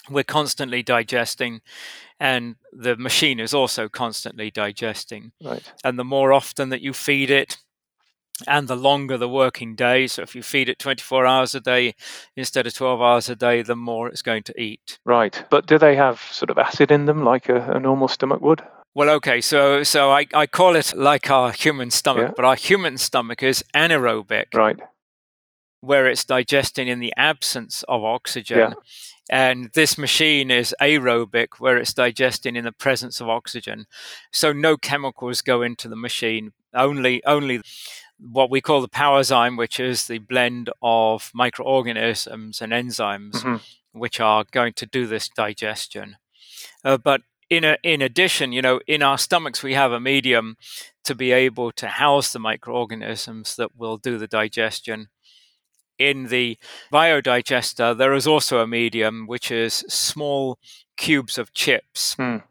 We're 0.07 0.23
constantly 0.23 0.83
digesting 0.83 1.61
and 2.19 2.57
the 2.71 2.95
machine 2.95 3.39
is 3.39 3.51
also 3.51 3.89
constantly 3.89 4.51
digesting. 4.51 5.31
Right. 5.43 5.63
And 5.83 5.97
the 5.97 6.03
more 6.03 6.31
often 6.31 6.69
that 6.69 6.81
you 6.81 6.93
feed 6.93 7.31
it 7.31 7.57
and 8.47 8.67
the 8.67 8.75
longer 8.75 9.17
the 9.17 9.27
working 9.27 9.75
day 9.75 10.05
so 10.05 10.21
if 10.21 10.35
you 10.35 10.43
feed 10.43 10.69
it 10.69 10.77
24 10.77 11.25
hours 11.25 11.55
a 11.55 11.59
day 11.59 11.95
instead 12.37 12.67
of 12.67 12.73
12 12.73 13.01
hours 13.01 13.29
a 13.29 13.35
day 13.35 13.63
the 13.63 13.75
more 13.75 14.07
it's 14.07 14.21
going 14.21 14.43
to 14.43 14.61
eat. 14.61 14.99
Right. 15.05 15.43
But 15.49 15.65
do 15.65 15.79
they 15.79 15.95
have 15.95 16.21
sort 16.21 16.51
of 16.51 16.59
acid 16.59 16.91
in 16.91 17.05
them 17.05 17.23
like 17.25 17.49
a, 17.49 17.71
a 17.71 17.79
normal 17.79 18.07
stomach 18.07 18.41
would 18.41 18.61
well, 18.99 19.11
okay, 19.11 19.39
so 19.39 19.81
so 19.83 20.11
I, 20.11 20.27
I 20.33 20.45
call 20.45 20.75
it 20.75 20.93
like 20.93 21.31
our 21.31 21.53
human 21.53 21.89
stomach, 21.89 22.27
yeah. 22.27 22.33
but 22.35 22.43
our 22.43 22.57
human 22.57 22.97
stomach 22.97 23.41
is 23.41 23.63
anaerobic. 23.73 24.53
Right. 24.53 24.77
Where 25.79 26.05
it's 26.07 26.25
digesting 26.25 26.89
in 26.89 26.99
the 26.99 27.13
absence 27.15 27.83
of 27.83 28.03
oxygen. 28.03 28.57
Yeah. 28.57 28.73
And 29.29 29.69
this 29.73 29.97
machine 29.97 30.51
is 30.51 30.75
aerobic, 30.81 31.59
where 31.59 31.77
it's 31.77 31.93
digesting 31.93 32.57
in 32.57 32.65
the 32.65 32.73
presence 32.73 33.21
of 33.21 33.29
oxygen. 33.29 33.85
So 34.33 34.51
no 34.51 34.75
chemicals 34.75 35.41
go 35.41 35.61
into 35.61 35.87
the 35.87 35.95
machine. 35.95 36.51
Only, 36.73 37.23
only 37.23 37.61
what 38.19 38.51
we 38.51 38.59
call 38.59 38.81
the 38.81 38.89
powerzyme, 38.89 39.57
which 39.57 39.79
is 39.79 40.07
the 40.07 40.17
blend 40.17 40.69
of 40.81 41.31
microorganisms 41.33 42.61
and 42.61 42.73
enzymes, 42.73 43.35
mm-hmm. 43.35 43.97
which 43.97 44.19
are 44.19 44.43
going 44.51 44.73
to 44.73 44.85
do 44.85 45.07
this 45.07 45.29
digestion. 45.29 46.17
Uh, 46.83 46.97
but 46.97 47.21
in 47.49 47.63
a, 47.63 47.77
in 47.83 48.01
addition, 48.01 48.51
you 48.51 48.61
know, 48.61 48.79
in 48.87 49.01
our 49.01 49.17
stomachs 49.17 49.63
we 49.63 49.73
have 49.73 49.91
a 49.91 49.99
medium 49.99 50.57
to 51.03 51.15
be 51.15 51.31
able 51.31 51.71
to 51.73 51.87
house 51.87 52.31
the 52.31 52.39
microorganisms 52.39 53.55
that 53.55 53.75
will 53.75 53.97
do 53.97 54.17
the 54.17 54.27
digestion 54.27 55.07
in 55.99 56.27
the 56.27 56.57
biodigester, 56.91 57.95
there 57.95 58.13
is 58.13 58.25
also 58.25 58.59
a 58.59 58.67
medium 58.67 59.27
which 59.27 59.51
is 59.51 59.83
small 59.89 60.57
cubes 60.97 61.37
of 61.37 61.53
chips. 61.53 62.15
Mm. 62.15 62.43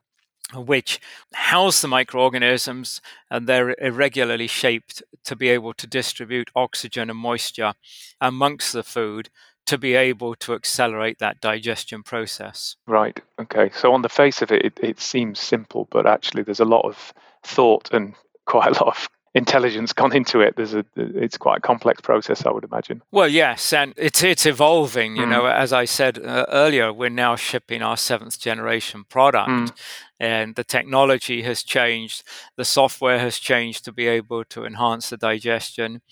Which 0.55 0.99
house 1.35 1.83
the 1.83 1.89
microorganisms 1.89 3.03
and 3.31 3.47
they're 3.47 3.75
irregularly 3.79 4.47
shaped 4.47 5.03
to 5.25 5.37
be 5.37 5.49
able 5.51 5.75
to 5.75 5.87
distribute 5.87 6.51
oxygen 6.57 7.11
and 7.11 7.19
moisture 7.19 7.75
amongst 8.19 8.73
the 8.73 8.83
food 8.83 9.29
to 9.69 9.79
be 9.79 9.95
able 9.95 10.35
to 10.35 10.55
accelerate 10.55 11.19
that 11.19 11.41
digestion 11.41 12.03
process. 12.03 12.77
Right. 12.87 13.21
Okay. 13.41 13.71
So, 13.75 13.93
on 13.93 14.03
the 14.03 14.09
face 14.09 14.43
of 14.43 14.51
it, 14.51 14.65
it, 14.65 14.81
it 14.83 15.01
seems 15.01 15.39
simple, 15.39 15.87
but 15.91 16.07
actually, 16.07 16.43
there's 16.43 16.61
a 16.61 16.65
lot 16.65 16.85
of 16.85 17.13
thought 17.45 17.91
and 17.93 18.15
quite 18.47 18.69
a 18.77 18.85
lot 18.85 18.97
of 18.97 19.09
intelligence 19.35 19.93
gone 19.93 20.15
into 20.15 20.41
it. 20.41 20.57
There's 20.57 20.75
a 20.75 20.85
it's 20.97 21.37
quite 21.37 21.59
a 21.59 21.61
complex 21.61 22.01
process, 22.01 22.45
I 22.45 22.51
would 22.51 22.65
imagine. 22.65 23.03
Well, 23.11 23.29
yes, 23.29 23.73
and 23.73 23.95
it's 23.97 24.23
it's 24.23 24.47
evolving. 24.47 25.17
You 25.17 25.25
mm. 25.25 25.31
know, 25.31 25.47
as 25.47 25.73
I 25.73 25.85
said 25.85 26.19
uh, 26.19 26.47
earlier, 26.49 26.93
we're 26.93 27.11
now 27.11 27.37
shipping 27.37 27.83
our 27.83 27.97
seventh 27.97 28.39
generation 28.39 29.05
product. 29.05 29.51
Mm. 29.51 29.73
And 30.21 30.57
the 30.57 30.65
technology 30.65 31.43
has 31.43 31.63
changed, 31.63 32.25
the 32.57 32.65
software 32.65 33.21
has 33.21 33.39
changed 33.39 33.85
to 33.85 33.93
be 33.93 34.09
able 34.09 34.45
to 34.47 34.65
enhance 34.65 35.11
the 35.11 35.17
digestion. 35.17 36.03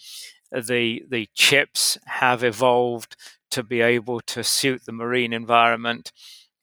The 0.52 1.04
the 1.08 1.28
chips 1.34 1.98
have 2.06 2.44
evolved 2.44 3.16
to 3.50 3.62
be 3.62 3.80
able 3.80 4.20
to 4.20 4.42
suit 4.42 4.84
the 4.84 4.92
marine 4.92 5.32
environment 5.32 6.12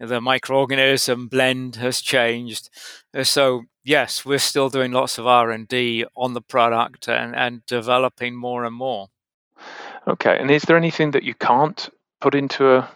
the 0.07 0.19
microorganism 0.19 1.29
blend 1.29 1.77
has 1.77 2.01
changed. 2.01 2.69
Uh, 3.13 3.23
so 3.23 3.63
yes, 3.83 4.25
we're 4.25 4.39
still 4.39 4.69
doing 4.69 4.91
lots 4.91 5.17
of 5.17 5.27
R 5.27 5.51
and 5.51 5.67
D 5.67 6.05
on 6.15 6.33
the 6.33 6.41
product 6.41 7.07
and, 7.07 7.35
and 7.35 7.65
developing 7.65 8.35
more 8.35 8.65
and 8.65 8.75
more. 8.75 9.09
Okay, 10.07 10.37
and 10.37 10.51
is 10.51 10.63
there 10.63 10.77
anything 10.77 11.11
that 11.11 11.23
you 11.23 11.33
can't 11.33 11.89
put 12.19 12.35
into 12.35 12.69
a 12.69 12.91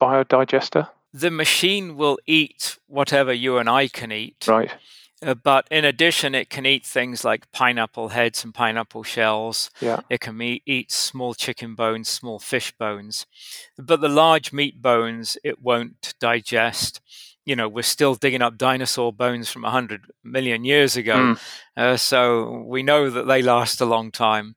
biodigester? 0.00 0.88
The 1.12 1.30
machine 1.30 1.96
will 1.96 2.18
eat 2.26 2.78
whatever 2.86 3.32
you 3.32 3.58
and 3.58 3.68
I 3.68 3.88
can 3.88 4.12
eat. 4.12 4.46
Right. 4.46 4.70
Uh, 5.20 5.34
but 5.34 5.66
in 5.70 5.84
addition, 5.84 6.34
it 6.34 6.48
can 6.48 6.64
eat 6.64 6.86
things 6.86 7.24
like 7.24 7.50
pineapple 7.50 8.10
heads 8.10 8.44
and 8.44 8.54
pineapple 8.54 9.02
shells. 9.02 9.70
Yeah. 9.80 10.00
It 10.08 10.20
can 10.20 10.40
eat, 10.40 10.62
eat 10.64 10.92
small 10.92 11.34
chicken 11.34 11.74
bones, 11.74 12.08
small 12.08 12.38
fish 12.38 12.72
bones. 12.72 13.26
But 13.76 14.00
the 14.00 14.08
large 14.08 14.52
meat 14.52 14.80
bones, 14.80 15.36
it 15.42 15.60
won't 15.60 16.14
digest. 16.20 17.00
You 17.44 17.56
know, 17.56 17.68
we're 17.68 17.82
still 17.82 18.14
digging 18.14 18.42
up 18.42 18.58
dinosaur 18.58 19.12
bones 19.12 19.50
from 19.50 19.62
100 19.62 20.06
million 20.22 20.64
years 20.64 20.96
ago. 20.96 21.16
Mm. 21.16 21.40
Uh, 21.76 21.96
so 21.96 22.64
we 22.66 22.82
know 22.82 23.10
that 23.10 23.26
they 23.26 23.42
last 23.42 23.80
a 23.80 23.86
long 23.86 24.12
time. 24.12 24.54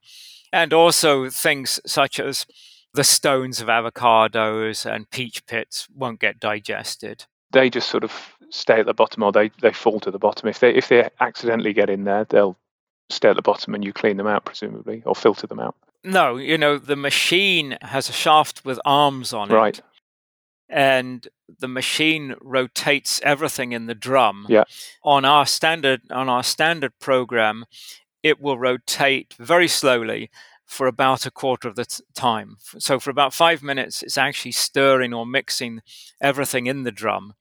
And 0.53 0.74
also 0.74 1.30
things 1.30 1.80
such 1.88 2.20
as 2.20 2.46
the 2.94 3.03
stones 3.03 3.62
of 3.62 3.68
avocados 3.68 4.86
and 4.86 5.10
peach 5.10 5.46
pits 5.46 5.88
won't 5.96 6.20
get 6.20 6.39
digested. 6.39 7.25
They 7.51 7.70
just 7.70 7.89
sort 7.89 8.03
of 8.03 8.36
stay 8.50 8.79
at 8.79 8.86
the 8.86 8.93
bottom 8.93 9.24
or 9.24 9.31
they, 9.31 9.51
they 9.62 9.74
fall 9.74 10.00
to 10.01 10.12
the 10.12 10.20
bottom. 10.20 10.48
If 10.48 10.60
they 10.60 10.74
if 10.74 10.89
they 10.89 11.10
accidentally 11.20 11.74
get 11.74 11.89
in 11.89 12.03
there, 12.03 12.25
they'll 12.25 12.58
stay 13.10 13.29
at 13.29 13.36
the 13.36 13.41
bottom 13.41 13.74
and 13.74 13.84
you 13.84 13.93
clean 13.93 14.17
them 14.17 14.27
out 14.27 14.46
presumably 14.46 15.03
or 15.05 15.15
filter 15.15 15.48
them 15.48 15.60
out. 15.60 15.75
No, 16.03 16.38
you 16.38 16.58
know 16.58 16.77
the 16.77 16.96
machine 16.96 17.77
has 17.81 18.10
a 18.10 18.13
shaft 18.13 18.65
with 18.65 18.79
arms 18.86 19.34
on 19.34 19.51
it. 19.51 19.55
Right. 19.55 19.81
And 20.70 21.27
the 21.60 21.67
machine 21.67 22.36
rotates 22.39 23.20
everything 23.24 23.74
in 23.74 23.88
the 23.88 23.96
drum. 23.96 24.46
Yeah. 24.48 24.63
On 25.03 25.25
our 25.25 25.46
standard 25.46 26.01
on 26.10 26.29
our 26.29 26.43
standard 26.43 26.98
program, 27.00 27.65
it 28.24 28.41
will 28.41 28.58
rotate 28.58 29.34
very 29.38 29.67
slowly 29.67 30.29
for 30.72 30.88
about 30.88 31.25
a 31.25 31.32
quarter 31.32 31.68
of 31.68 31.75
the 31.75 31.86
t- 31.86 32.04
time. 32.16 32.58
So 32.80 33.00
for 33.00 33.10
about 33.10 33.34
five 33.34 33.62
minutes, 33.62 34.01
it's 34.01 34.18
actually 34.18 34.54
stirring 34.54 35.13
or 35.13 35.25
mixing 35.25 35.82
everything 36.22 36.66
in 36.66 36.84
the 36.84 36.92
drum 36.92 37.34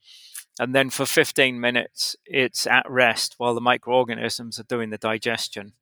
and 0.60 0.74
then 0.74 0.90
for 0.90 1.06
15 1.06 1.58
minutes 1.58 2.16
it's 2.26 2.66
at 2.66 2.88
rest 2.88 3.36
while 3.38 3.54
the 3.54 3.62
microorganisms 3.62 4.60
are 4.60 4.64
doing 4.64 4.90
the 4.90 4.98
digestion. 4.98 5.72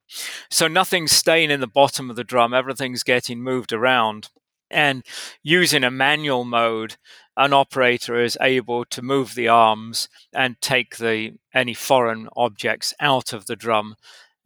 So 0.48 0.68
nothing's 0.68 1.10
staying 1.10 1.50
in 1.50 1.60
the 1.60 1.66
bottom 1.66 2.10
of 2.10 2.16
the 2.16 2.24
drum, 2.24 2.54
everything's 2.54 3.02
getting 3.02 3.42
moved 3.42 3.72
around. 3.72 4.30
And 4.70 5.04
using 5.42 5.82
a 5.82 5.90
manual 5.90 6.44
mode, 6.44 6.96
an 7.36 7.52
operator 7.52 8.22
is 8.22 8.38
able 8.40 8.84
to 8.84 9.02
move 9.02 9.34
the 9.34 9.48
arms 9.48 10.08
and 10.32 10.60
take 10.60 10.98
the 10.98 11.32
any 11.52 11.74
foreign 11.74 12.28
objects 12.36 12.94
out 13.00 13.32
of 13.32 13.46
the 13.46 13.56
drum 13.56 13.96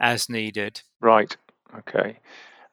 as 0.00 0.30
needed. 0.30 0.80
Right. 1.00 1.36
Okay. 1.76 2.20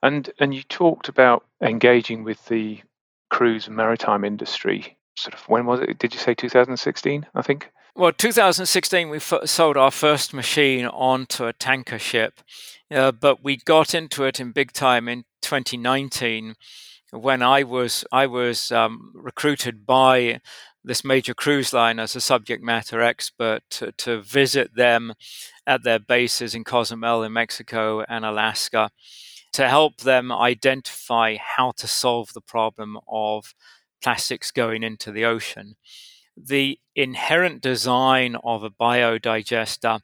And 0.01 0.29
and 0.39 0.53
you 0.53 0.63
talked 0.63 1.09
about 1.09 1.45
engaging 1.61 2.23
with 2.23 2.45
the 2.45 2.81
cruise 3.29 3.67
and 3.67 3.75
maritime 3.75 4.23
industry 4.23 4.97
sort 5.19 5.33
of 5.33 5.41
when 5.47 5.65
was 5.65 5.81
it? 5.81 5.99
Did 5.99 6.13
you 6.13 6.19
say 6.19 6.33
2016? 6.33 7.25
I 7.35 7.41
think. 7.41 7.69
Well, 7.95 8.13
2016, 8.13 9.09
we 9.09 9.17
f- 9.17 9.33
sold 9.45 9.75
our 9.75 9.91
first 9.91 10.33
machine 10.33 10.85
onto 10.85 11.45
a 11.45 11.53
tanker 11.53 11.99
ship, 11.99 12.39
uh, 12.89 13.11
but 13.11 13.43
we 13.43 13.57
got 13.57 13.93
into 13.93 14.23
it 14.23 14.39
in 14.39 14.51
big 14.51 14.71
time 14.71 15.09
in 15.09 15.25
2019 15.41 16.55
when 17.11 17.41
I 17.41 17.63
was 17.63 18.05
I 18.11 18.27
was 18.27 18.71
um, 18.71 19.11
recruited 19.15 19.85
by 19.85 20.39
this 20.83 21.03
major 21.03 21.33
cruise 21.33 21.73
line 21.73 21.99
as 21.99 22.15
a 22.15 22.21
subject 22.21 22.63
matter 22.63 23.01
expert 23.01 23.61
to, 23.71 23.91
to 23.93 24.21
visit 24.21 24.75
them 24.75 25.13
at 25.67 25.83
their 25.83 25.99
bases 25.99 26.55
in 26.55 26.63
Cozumel 26.63 27.23
in 27.23 27.33
Mexico 27.33 28.05
and 28.07 28.23
Alaska 28.23 28.91
to 29.53 29.67
help 29.67 29.97
them 29.97 30.31
identify 30.31 31.37
how 31.37 31.71
to 31.77 31.87
solve 31.87 32.33
the 32.33 32.41
problem 32.41 32.97
of 33.07 33.53
plastics 34.01 34.51
going 34.51 34.83
into 34.83 35.11
the 35.11 35.25
ocean. 35.25 35.75
The 36.37 36.79
inherent 36.95 37.61
design 37.61 38.35
of 38.43 38.63
a 38.63 38.69
biodigester 38.69 39.99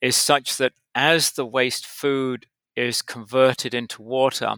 is 0.00 0.16
such 0.16 0.56
that 0.56 0.72
as 0.94 1.32
the 1.32 1.46
waste 1.46 1.86
food 1.86 2.46
is 2.74 3.02
converted 3.02 3.74
into 3.74 4.02
water, 4.02 4.54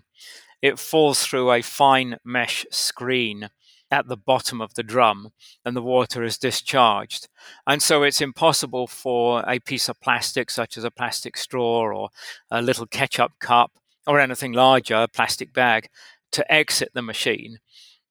it 0.62 0.78
falls 0.78 1.24
through 1.24 1.52
a 1.52 1.62
fine 1.62 2.16
mesh 2.24 2.66
screen 2.70 3.50
at 3.90 4.06
the 4.06 4.16
bottom 4.16 4.60
of 4.60 4.74
the 4.74 4.82
drum 4.82 5.32
and 5.64 5.74
the 5.74 5.82
water 5.82 6.22
is 6.22 6.38
discharged. 6.38 7.28
And 7.66 7.82
so 7.82 8.02
it's 8.02 8.20
impossible 8.20 8.86
for 8.86 9.42
a 9.48 9.58
piece 9.58 9.88
of 9.88 10.00
plastic, 10.00 10.50
such 10.50 10.76
as 10.76 10.84
a 10.84 10.90
plastic 10.90 11.36
straw 11.36 11.80
or 11.80 12.10
a 12.50 12.62
little 12.62 12.86
ketchup 12.86 13.32
cup 13.40 13.72
or 14.06 14.20
anything 14.20 14.52
larger, 14.52 14.96
a 14.96 15.08
plastic 15.08 15.52
bag, 15.52 15.88
to 16.32 16.52
exit 16.52 16.90
the 16.94 17.02
machine. 17.02 17.58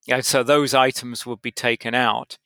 And 0.07 0.25
so 0.25 0.43
those 0.43 0.73
items 0.73 1.25
would 1.25 1.41
be 1.41 1.51
taken 1.51 1.93
out. 1.93 2.37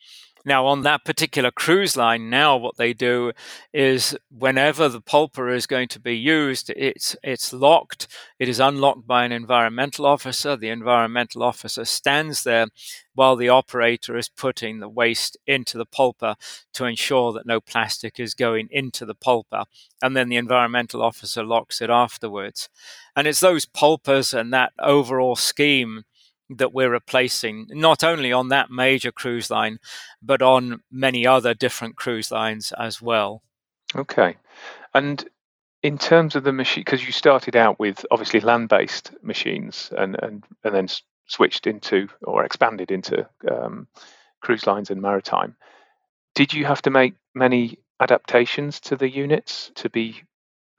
Now, 0.45 0.65
on 0.65 0.81
that 0.81 1.05
particular 1.05 1.51
cruise 1.51 1.95
line, 1.95 2.29
now 2.29 2.57
what 2.57 2.75
they 2.75 2.91
do 2.93 3.31
is 3.73 4.17
whenever 4.29 4.89
the 4.89 5.01
pulper 5.01 5.53
is 5.55 5.65
going 5.65 5.87
to 5.89 6.01
be 6.01 6.17
used, 6.17 6.69
it's 6.71 7.15
it's 7.23 7.53
locked. 7.53 8.07
It 8.39 8.49
is 8.49 8.59
unlocked 8.59 9.07
by 9.07 9.23
an 9.23 9.31
environmental 9.31 10.05
officer. 10.05 10.57
The 10.57 10.67
environmental 10.67 11.43
officer 11.43 11.85
stands 11.85 12.43
there 12.43 12.67
while 13.15 13.37
the 13.37 13.47
operator 13.47 14.17
is 14.17 14.27
putting 14.27 14.79
the 14.79 14.89
waste 14.89 15.37
into 15.47 15.77
the 15.77 15.85
pulper 15.85 16.35
to 16.73 16.85
ensure 16.85 17.31
that 17.31 17.45
no 17.45 17.61
plastic 17.61 18.19
is 18.19 18.33
going 18.33 18.67
into 18.69 19.05
the 19.05 19.15
pulper. 19.15 19.63
And 20.01 20.17
then 20.17 20.27
the 20.27 20.35
environmental 20.35 21.01
officer 21.01 21.45
locks 21.45 21.81
it 21.81 21.89
afterwards. 21.89 22.67
And 23.15 23.27
it's 23.27 23.39
those 23.39 23.65
pulpers 23.65 24.33
and 24.33 24.51
that 24.53 24.73
overall 24.79 25.37
scheme 25.37 26.03
that 26.49 26.73
we're 26.73 26.91
replacing, 26.91 27.67
not 27.69 28.03
only 28.03 28.31
on 28.31 28.49
that 28.49 28.69
major 28.69 29.11
cruise 29.11 29.49
line, 29.49 29.79
but 30.21 30.41
on 30.41 30.81
many 30.91 31.25
other 31.25 31.53
different 31.53 31.95
cruise 31.95 32.31
lines 32.31 32.73
as 32.77 33.01
well. 33.01 33.41
Okay. 33.95 34.35
And 34.93 35.27
in 35.81 35.97
terms 35.97 36.35
of 36.35 36.43
the 36.43 36.53
machine, 36.53 36.81
because 36.81 37.05
you 37.05 37.11
started 37.11 37.55
out 37.55 37.79
with 37.79 38.05
obviously 38.11 38.39
land 38.39 38.69
based 38.69 39.11
machines 39.21 39.91
and, 39.97 40.15
and, 40.21 40.43
and 40.63 40.75
then 40.75 40.87
switched 41.27 41.67
into 41.67 42.07
or 42.21 42.43
expanded 42.43 42.91
into 42.91 43.27
um, 43.49 43.87
cruise 44.41 44.67
lines 44.67 44.89
and 44.89 45.01
maritime, 45.01 45.55
did 46.35 46.53
you 46.53 46.65
have 46.65 46.81
to 46.81 46.89
make 46.89 47.15
many 47.35 47.77
adaptations 47.99 48.79
to 48.81 48.95
the 48.95 49.09
units 49.09 49.71
to 49.75 49.89
be 49.89 50.23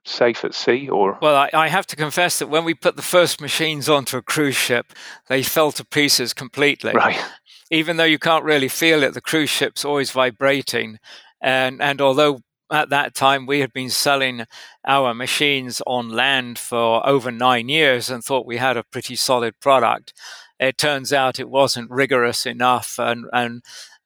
safe 0.05 0.45
at 0.45 0.53
sea 0.53 0.87
or? 0.89 1.17
Well 1.21 1.35
I, 1.35 1.49
I, 1.53 1.67
have 1.67 1.87
to 1.87 1.95
confess 1.95 2.39
that 2.39 2.47
when 2.47 2.63
we 2.63 2.73
put 2.73 2.95
the 2.95 3.01
first 3.01 3.41
machines 3.41 3.89
onto 3.89 4.17
a 4.17 4.21
cruise 4.21 4.55
ship 4.55 4.93
they 5.27 5.43
fell 5.43 5.71
to 5.73 5.85
pieces 5.85 6.33
completely. 6.33 6.93
Right. 6.93 7.23
Even 7.71 7.97
though 7.97 8.03
you 8.03 8.19
can't 8.19 8.45
really 8.45 8.67
feel 8.67 9.03
it 9.03 9.13
the 9.13 9.21
cruise 9.21 9.49
ship's 9.49 9.83
always 9.83 10.11
vibrating. 10.11 10.99
And 11.41 11.81
and 11.81 12.01
although 12.01 12.41
at 12.71 12.89
that 12.89 13.13
time 13.13 13.45
we 13.45 13.59
had 13.59 13.73
been 13.73 13.89
selling 13.89 14.45
our 14.87 15.13
machines 15.13 15.81
on 15.85 16.09
land 16.09 16.57
for 16.57 17.05
over 17.07 17.31
nine 17.31 17.69
years 17.69 18.09
and 18.09 18.23
thought 18.23 18.45
we 18.45 18.57
had 18.57 18.77
a 18.77 18.83
pretty 18.83 19.15
solid 19.15 19.59
product 19.59 20.13
it 20.59 20.77
turns 20.77 21.11
out 21.11 21.39
it 21.39 21.49
wasn't 21.49 21.91
rigorous 21.91 22.45
enough 22.45 22.97
and, 22.97 23.25
and 23.33 23.61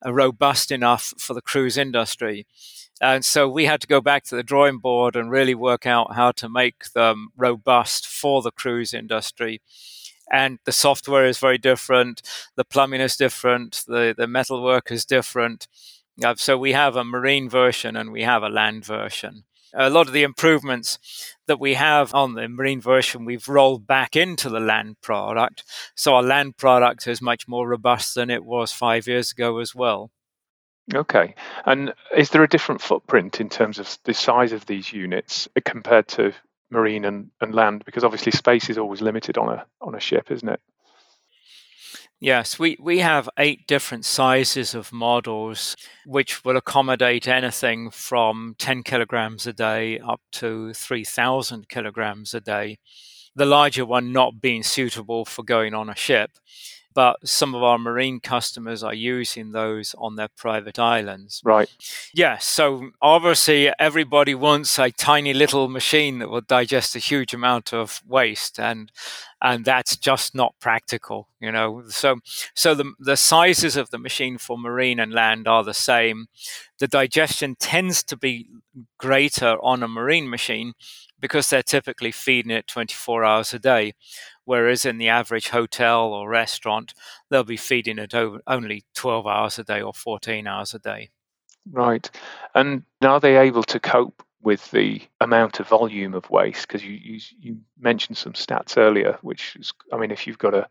uh, 0.06 0.12
robust 0.12 0.72
enough 0.72 1.14
for 1.18 1.34
the 1.34 1.42
cruise 1.42 1.78
industry 1.78 2.48
and 3.02 3.24
so 3.24 3.48
we 3.48 3.66
had 3.66 3.82
to 3.82 3.88
go 3.88 4.02
back 4.02 4.24
to 4.26 4.36
the 4.36 4.44
drawing 4.44 4.80
board 4.80 5.16
and 5.16 5.32
really 5.32 5.56
work 5.56 5.86
out 5.86 6.16
how 6.16 6.32
to 6.34 6.50
make 6.50 6.92
them 6.94 7.30
robust 7.38 8.08
for 8.08 8.42
the 8.42 8.52
cruise 8.52 8.94
industry. 8.94 9.62
And 10.32 10.60
the 10.66 10.72
software 10.72 11.26
is 11.26 11.40
very 11.40 11.58
different, 11.58 12.22
the 12.56 12.66
plumbing 12.66 13.02
is 13.02 13.16
different, 13.16 13.84
the, 13.88 14.14
the 14.16 14.28
metalwork 14.28 14.92
is 14.92 15.06
different. 15.06 15.68
Uh, 16.24 16.36
so 16.38 16.58
we 16.58 16.74
have 16.74 16.96
a 16.96 17.04
marine 17.04 17.50
version 17.50 17.96
and 17.96 18.12
we 18.12 18.24
have 18.24 18.44
a 18.44 18.50
land 18.50 18.86
version. 18.86 19.46
A 19.74 19.90
lot 19.90 20.08
of 20.08 20.14
the 20.14 20.24
improvements 20.24 20.98
that 21.48 21.60
we 21.60 21.76
have 21.76 22.14
on 22.14 22.34
the 22.34 22.48
marine 22.48 22.82
version, 22.82 23.24
we've 23.24 23.48
rolled 23.48 23.88
back 23.88 24.16
into 24.16 24.50
the 24.50 24.60
land 24.60 24.98
product. 25.02 25.64
So 25.96 26.16
our 26.16 26.24
land 26.24 26.58
product 26.58 27.08
is 27.08 27.22
much 27.22 27.48
more 27.48 27.68
robust 27.68 28.16
than 28.16 28.30
it 28.30 28.44
was 28.44 28.72
five 28.72 29.08
years 29.08 29.32
ago 29.32 29.60
as 29.60 29.74
well. 29.76 30.12
Okay. 30.94 31.36
And 31.66 31.94
is 32.16 32.32
there 32.32 32.44
a 32.44 32.48
different 32.48 32.82
footprint 32.82 33.40
in 33.40 33.50
terms 33.50 33.80
of 33.80 33.98
the 34.06 34.14
size 34.14 34.52
of 34.54 34.66
these 34.66 34.92
units 34.92 35.48
uh, 35.56 35.62
compared 35.64 36.08
to 36.10 36.34
marine 36.72 37.06
and, 37.06 37.30
and 37.42 37.54
land? 37.54 37.86
Because 37.86 38.04
obviously 38.04 38.32
space 38.32 38.70
is 38.70 38.78
always 38.78 39.02
limited 39.02 39.38
on 39.38 39.50
a 39.50 39.66
on 39.82 39.96
a 39.96 40.00
ship, 40.00 40.32
isn't 40.32 40.50
it? 40.50 40.62
Yes, 42.22 42.60
we, 42.60 42.76
we 42.82 43.00
have 43.00 43.30
eight 43.38 43.66
different 43.66 44.04
sizes 44.04 44.76
of 44.76 44.92
models, 44.92 45.78
which 46.06 46.44
will 46.44 46.58
accommodate 46.58 47.30
anything 47.30 47.90
from 47.92 48.56
10 48.58 48.84
kilograms 48.84 49.48
a 49.48 49.54
day 49.54 50.00
up 50.00 50.20
to 50.34 50.74
3,000 50.74 51.70
kilograms 51.70 52.34
a 52.34 52.42
day. 52.42 52.78
The 53.36 53.46
larger 53.46 53.86
one 53.86 54.12
not 54.12 54.42
being 54.42 54.64
suitable 54.64 55.24
for 55.24 55.44
going 55.44 55.74
on 55.74 55.90
a 55.90 55.96
ship 55.96 56.32
but 56.94 57.28
some 57.28 57.54
of 57.54 57.62
our 57.62 57.78
marine 57.78 58.20
customers 58.20 58.84
are 58.84 58.94
using 58.94 59.52
those 59.52 59.96
on 59.98 60.16
their 60.16 60.30
private 60.36 60.80
islands. 60.80 61.42
Right. 61.46 61.70
Yes. 62.14 62.46
So 62.46 62.92
obviously, 63.02 63.72
everybody 63.80 64.34
wants 64.34 64.80
a 64.80 64.92
tiny 64.92 65.34
little 65.34 65.70
machine 65.70 66.20
that 66.20 66.30
will 66.30 66.42
digest 66.42 66.96
a 66.96 67.00
huge 67.00 67.34
amount 67.34 67.74
of 67.74 68.02
waste, 68.08 68.60
and 68.60 68.92
and 69.42 69.66
that's 69.66 69.96
just 69.96 70.36
not 70.36 70.56
practical, 70.60 71.30
you 71.40 71.52
know. 71.52 71.84
So 71.90 72.18
so 72.56 72.74
the 72.74 72.94
the 73.00 73.18
sizes 73.18 73.76
of 73.76 73.92
the 73.92 74.00
machine 74.00 74.38
for 74.38 74.58
marine 74.58 75.00
and 75.00 75.14
land 75.14 75.48
are 75.48 75.64
the 75.64 75.74
same. 75.74 76.28
The 76.80 76.88
digestion 76.88 77.56
tends 77.60 78.04
to 78.04 78.18
be 78.18 78.48
greater 78.98 79.58
on 79.64 79.84
a 79.84 79.88
marine 79.88 80.30
machine 80.30 80.74
because 81.20 81.50
they're 81.50 81.64
typically 81.64 82.12
feeding 82.12 82.52
it 82.52 82.68
24 82.68 83.26
hours 83.26 83.54
a 83.54 83.60
day 83.60 83.94
Whereas 84.50 84.84
in 84.84 84.98
the 84.98 85.10
average 85.10 85.50
hotel 85.50 86.12
or 86.12 86.28
restaurant, 86.28 86.96
they'll 87.30 87.44
be 87.44 87.56
feeding 87.56 88.00
it 88.00 88.16
only 88.16 88.84
12 88.96 89.28
hours 89.28 89.60
a 89.60 89.64
day 89.64 89.80
or 89.80 89.94
14 89.94 90.48
hours 90.48 90.74
a 90.74 90.80
day. 90.80 91.12
Right. 91.72 92.10
And 92.56 92.82
are 93.04 93.20
they 93.20 93.38
able 93.38 93.62
to 93.66 93.80
cope 93.80 94.24
with 94.42 94.72
the 94.72 95.04
amount 95.22 95.60
of 95.60 95.68
volume 95.68 96.16
of 96.16 96.32
waste? 96.32 96.68
Because 96.68 96.84
you, 96.84 96.94
you, 96.94 97.20
you 97.40 97.58
mentioned 97.78 98.18
some 98.18 98.34
stats 98.34 98.76
earlier, 98.76 99.20
which 99.22 99.56
is, 99.56 99.72
I 99.94 99.98
mean, 99.98 100.10
if 100.10 100.26
you've 100.26 100.40
got 100.40 100.56
a 100.56 100.68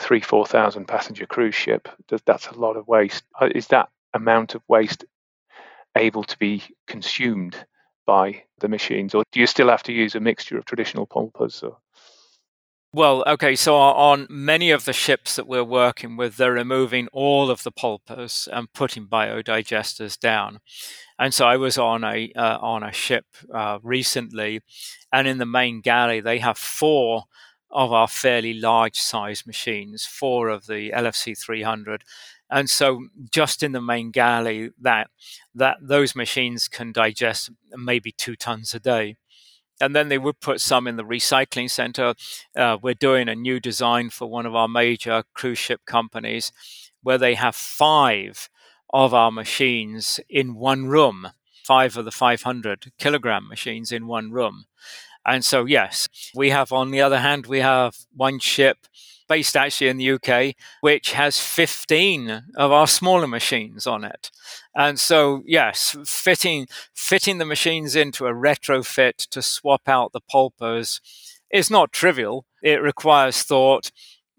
three, 0.00 0.22
4,000 0.22 0.88
passenger 0.88 1.26
cruise 1.26 1.54
ship, 1.54 1.90
that's 2.24 2.46
a 2.46 2.58
lot 2.58 2.78
of 2.78 2.88
waste. 2.88 3.24
Uh, 3.38 3.50
is 3.54 3.66
that 3.66 3.90
amount 4.14 4.54
of 4.54 4.62
waste 4.68 5.04
able 5.98 6.24
to 6.24 6.38
be 6.38 6.62
consumed 6.86 7.56
by 8.06 8.44
the 8.60 8.68
machines, 8.68 9.14
or 9.14 9.22
do 9.32 9.40
you 9.40 9.46
still 9.46 9.68
have 9.68 9.82
to 9.82 9.92
use 9.92 10.14
a 10.14 10.20
mixture 10.20 10.56
of 10.56 10.64
traditional 10.64 11.04
pulpers? 11.04 11.62
Or? 11.62 11.76
Well, 12.96 13.24
okay, 13.26 13.56
so 13.56 13.74
on 13.76 14.26
many 14.30 14.70
of 14.70 14.86
the 14.86 14.94
ships 14.94 15.36
that 15.36 15.46
we're 15.46 15.62
working 15.62 16.16
with, 16.16 16.38
they're 16.38 16.52
removing 16.52 17.08
all 17.12 17.50
of 17.50 17.62
the 17.62 17.70
pulpers 17.70 18.48
and 18.50 18.72
putting 18.72 19.06
biodigesters 19.06 20.18
down. 20.18 20.60
And 21.18 21.34
so 21.34 21.44
I 21.46 21.58
was 21.58 21.76
on 21.76 22.04
a 22.04 22.32
uh, 22.34 22.56
on 22.58 22.82
a 22.82 22.92
ship 22.92 23.26
uh, 23.52 23.80
recently, 23.82 24.62
and 25.12 25.28
in 25.28 25.36
the 25.36 25.44
main 25.44 25.82
galley 25.82 26.20
they 26.20 26.38
have 26.38 26.56
four 26.56 27.24
of 27.70 27.92
our 27.92 28.08
fairly 28.08 28.54
large 28.54 28.98
size 28.98 29.46
machines, 29.46 30.06
four 30.06 30.48
of 30.48 30.64
the 30.64 30.90
LFC 30.90 31.34
300, 31.38 32.02
and 32.48 32.70
so 32.70 33.08
just 33.30 33.62
in 33.62 33.72
the 33.72 33.82
main 33.82 34.10
galley, 34.10 34.70
that 34.80 35.10
that 35.54 35.76
those 35.82 36.14
machines 36.16 36.66
can 36.66 36.92
digest 36.92 37.50
maybe 37.76 38.10
two 38.10 38.36
tons 38.36 38.72
a 38.72 38.80
day 38.80 39.16
and 39.80 39.94
then 39.94 40.08
they 40.08 40.18
would 40.18 40.40
put 40.40 40.60
some 40.60 40.86
in 40.86 40.96
the 40.96 41.04
recycling 41.04 41.70
center. 41.70 42.14
Uh, 42.56 42.78
we're 42.80 42.94
doing 42.94 43.28
a 43.28 43.34
new 43.34 43.60
design 43.60 44.10
for 44.10 44.26
one 44.26 44.46
of 44.46 44.54
our 44.54 44.68
major 44.68 45.24
cruise 45.34 45.58
ship 45.58 45.80
companies 45.86 46.52
where 47.02 47.18
they 47.18 47.34
have 47.34 47.54
five 47.54 48.48
of 48.90 49.12
our 49.12 49.30
machines 49.30 50.20
in 50.28 50.54
one 50.54 50.86
room, 50.86 51.28
five 51.64 51.96
of 51.96 52.04
the 52.04 52.10
500 52.10 52.92
kilogram 52.98 53.48
machines 53.48 53.92
in 53.92 54.06
one 54.06 54.30
room. 54.30 54.64
And 55.26 55.44
so, 55.44 55.64
yes, 55.64 56.08
we 56.34 56.50
have, 56.50 56.72
on 56.72 56.92
the 56.92 57.00
other 57.00 57.18
hand, 57.18 57.46
we 57.46 57.60
have 57.60 57.96
one 58.14 58.38
ship 58.38 58.86
based 59.28 59.56
actually 59.56 59.88
in 59.88 59.96
the 59.96 60.10
UK, 60.12 60.54
which 60.80 61.12
has 61.12 61.40
15 61.40 62.44
of 62.56 62.72
our 62.72 62.86
smaller 62.86 63.26
machines 63.26 63.86
on 63.86 64.04
it. 64.04 64.30
And 64.74 64.98
so, 64.98 65.42
yes, 65.46 65.96
fitting 66.04 66.66
fitting 66.94 67.38
the 67.38 67.44
machines 67.44 67.96
into 67.96 68.26
a 68.26 68.32
retrofit 68.32 69.28
to 69.30 69.42
swap 69.42 69.88
out 69.88 70.12
the 70.12 70.20
pulpers 70.20 71.00
is 71.50 71.70
not 71.70 71.92
trivial. 71.92 72.46
It 72.62 72.82
requires 72.82 73.42
thought, 73.42 73.90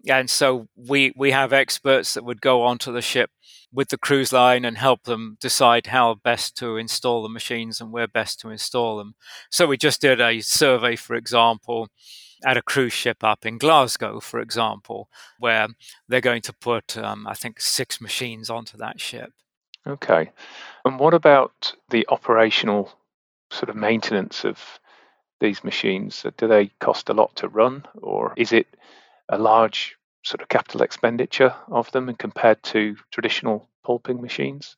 and 0.08 0.30
so 0.30 0.68
we 0.76 1.12
we 1.16 1.30
have 1.32 1.52
experts 1.52 2.14
that 2.14 2.24
would 2.24 2.40
go 2.40 2.62
onto 2.62 2.92
the 2.92 3.02
ship 3.02 3.30
with 3.72 3.88
the 3.88 3.98
cruise 3.98 4.32
line 4.32 4.64
and 4.64 4.78
help 4.78 5.04
them 5.04 5.36
decide 5.40 5.88
how 5.88 6.14
best 6.14 6.56
to 6.56 6.76
install 6.76 7.22
the 7.22 7.28
machines 7.28 7.80
and 7.80 7.92
where 7.92 8.08
best 8.08 8.40
to 8.40 8.48
install 8.48 8.96
them. 8.96 9.14
So 9.50 9.66
we 9.66 9.76
just 9.76 10.00
did 10.00 10.20
a 10.20 10.40
survey, 10.40 10.96
for 10.96 11.14
example, 11.14 11.88
at 12.44 12.56
a 12.56 12.62
cruise 12.62 12.92
ship 12.92 13.22
up 13.22 13.44
in 13.44 13.58
Glasgow, 13.58 14.20
for 14.20 14.40
example, 14.40 15.08
where 15.38 15.68
they're 16.08 16.20
going 16.20 16.42
to 16.42 16.52
put, 16.52 16.96
um, 16.96 17.26
I 17.26 17.34
think, 17.34 17.60
six 17.60 18.00
machines 18.00 18.50
onto 18.50 18.76
that 18.78 19.00
ship. 19.00 19.32
Okay. 19.86 20.30
And 20.84 20.98
what 20.98 21.14
about 21.14 21.74
the 21.90 22.06
operational 22.08 22.92
sort 23.50 23.70
of 23.70 23.76
maintenance 23.76 24.44
of 24.44 24.80
these 25.40 25.64
machines? 25.64 26.24
Do 26.36 26.46
they 26.46 26.70
cost 26.80 27.08
a 27.08 27.14
lot 27.14 27.34
to 27.36 27.48
run, 27.48 27.84
or 28.02 28.34
is 28.36 28.52
it 28.52 28.66
a 29.28 29.38
large 29.38 29.96
sort 30.24 30.42
of 30.42 30.48
capital 30.48 30.82
expenditure 30.82 31.54
of 31.68 31.90
them 31.92 32.08
and 32.08 32.18
compared 32.18 32.62
to 32.62 32.96
traditional 33.10 33.68
pulping 33.84 34.20
machines? 34.20 34.76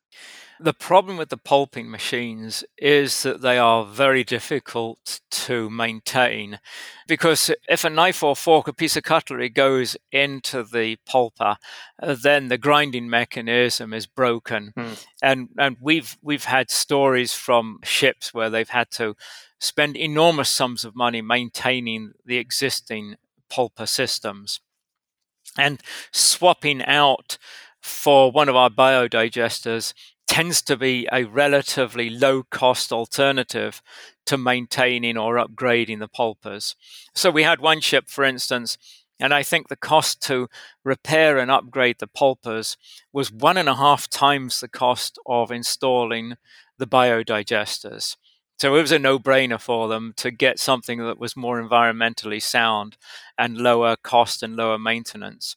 The 0.59 0.73
problem 0.73 1.17
with 1.17 1.29
the 1.29 1.37
pulping 1.37 1.89
machines 1.89 2.63
is 2.77 3.23
that 3.23 3.41
they 3.41 3.57
are 3.57 3.83
very 3.83 4.23
difficult 4.23 5.21
to 5.31 5.69
maintain 5.71 6.59
because 7.07 7.51
if 7.67 7.83
a 7.83 7.89
knife 7.89 8.21
or 8.21 8.35
fork, 8.35 8.67
a 8.67 8.73
piece 8.73 8.95
of 8.95 9.03
cutlery 9.03 9.49
goes 9.49 9.97
into 10.11 10.63
the 10.63 10.97
pulper, 11.09 11.55
uh, 12.01 12.15
then 12.21 12.49
the 12.49 12.59
grinding 12.59 13.09
mechanism 13.09 13.91
is 13.91 14.05
broken. 14.05 14.73
Mm. 14.77 15.05
And 15.23 15.49
and 15.57 15.77
we've 15.79 16.17
we've 16.21 16.45
had 16.45 16.69
stories 16.69 17.33
from 17.33 17.79
ships 17.83 18.33
where 18.33 18.51
they've 18.51 18.69
had 18.69 18.91
to 18.91 19.15
spend 19.59 19.97
enormous 19.97 20.49
sums 20.49 20.85
of 20.85 20.95
money 20.95 21.21
maintaining 21.21 22.11
the 22.25 22.37
existing 22.37 23.15
pulper 23.49 23.87
systems 23.87 24.59
and 25.57 25.81
swapping 26.11 26.83
out 26.83 27.37
for 27.81 28.31
one 28.31 28.49
of 28.49 28.55
our 28.55 28.69
biodigesters 28.69 29.93
tends 30.27 30.61
to 30.61 30.77
be 30.77 31.07
a 31.11 31.25
relatively 31.25 32.09
low 32.09 32.43
cost 32.43 32.93
alternative 32.93 33.81
to 34.25 34.37
maintaining 34.37 35.17
or 35.17 35.35
upgrading 35.35 35.99
the 35.99 36.07
pulpers. 36.07 36.75
So 37.13 37.29
we 37.29 37.43
had 37.43 37.59
one 37.59 37.81
ship, 37.81 38.07
for 38.07 38.23
instance, 38.23 38.77
and 39.19 39.33
I 39.33 39.43
think 39.43 39.67
the 39.67 39.75
cost 39.75 40.21
to 40.23 40.47
repair 40.83 41.37
and 41.37 41.51
upgrade 41.51 41.97
the 41.99 42.07
pulpers 42.07 42.77
was 43.11 43.31
one 43.31 43.57
and 43.57 43.69
a 43.69 43.75
half 43.75 44.09
times 44.09 44.59
the 44.59 44.67
cost 44.67 45.19
of 45.25 45.51
installing 45.51 46.37
the 46.77 46.87
biodigesters. 46.87 48.15
So 48.61 48.75
it 48.75 48.81
was 48.81 48.91
a 48.91 48.99
no 48.99 49.17
brainer 49.17 49.59
for 49.59 49.87
them 49.87 50.13
to 50.17 50.29
get 50.29 50.59
something 50.59 50.99
that 50.99 51.17
was 51.17 51.35
more 51.35 51.59
environmentally 51.59 52.41
sound 52.41 52.95
and 53.35 53.57
lower 53.57 53.95
cost 53.95 54.43
and 54.43 54.55
lower 54.55 54.77
maintenance. 54.77 55.55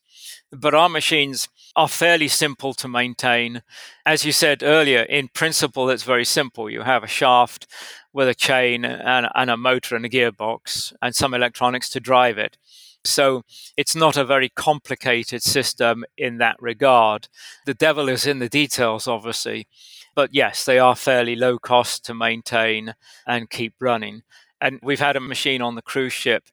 But 0.57 0.75
our 0.75 0.89
machines 0.89 1.49
are 1.77 1.89
fairly 1.89 2.29
simple 2.29 2.75
to 2.75 2.89
maintain. 2.89 3.63
As 4.07 4.25
you 4.25 4.33
said 4.33 4.63
earlier, 4.63 5.03
in 5.03 5.29
principle, 5.29 5.91
it's 5.91 6.05
very 6.05 6.25
simple. 6.25 6.71
You 6.71 6.83
have 6.83 7.03
a 7.03 7.09
shaft 7.09 7.67
with 8.13 8.29
a 8.29 8.35
chain 8.35 8.85
and, 8.85 9.29
and 9.35 9.51
a 9.51 9.57
motor 9.57 9.97
and 9.97 10.05
a 10.05 10.09
gearbox 10.09 10.93
and 11.03 11.15
some 11.15 11.35
electronics 11.35 11.89
to 11.91 12.01
drive 12.01 12.39
it. 12.39 12.57
So 13.05 13.43
it's 13.77 13.95
not 13.95 14.17
a 14.17 14.25
very 14.25 14.49
complicated 14.49 15.43
system 15.43 16.05
in 16.17 16.39
that 16.39 16.57
regard. 16.61 17.29
The 17.67 17.75
devil 17.75 18.09
is 18.09 18.27
in 18.27 18.39
the 18.39 18.49
details, 18.49 19.07
obviously. 19.07 19.67
But 20.15 20.31
yes, 20.33 20.65
they 20.65 20.79
are 20.79 20.95
fairly 20.95 21.35
low 21.37 21.59
cost 21.59 22.05
to 22.07 22.15
maintain 22.15 22.95
and 23.27 23.51
keep 23.51 23.75
running. 23.81 24.23
And 24.61 24.79
we've 24.83 25.01
had 25.01 25.17
a 25.17 25.21
machine 25.21 25.61
on 25.61 25.75
the 25.75 25.83
cruise 25.83 26.13
ship, 26.13 26.45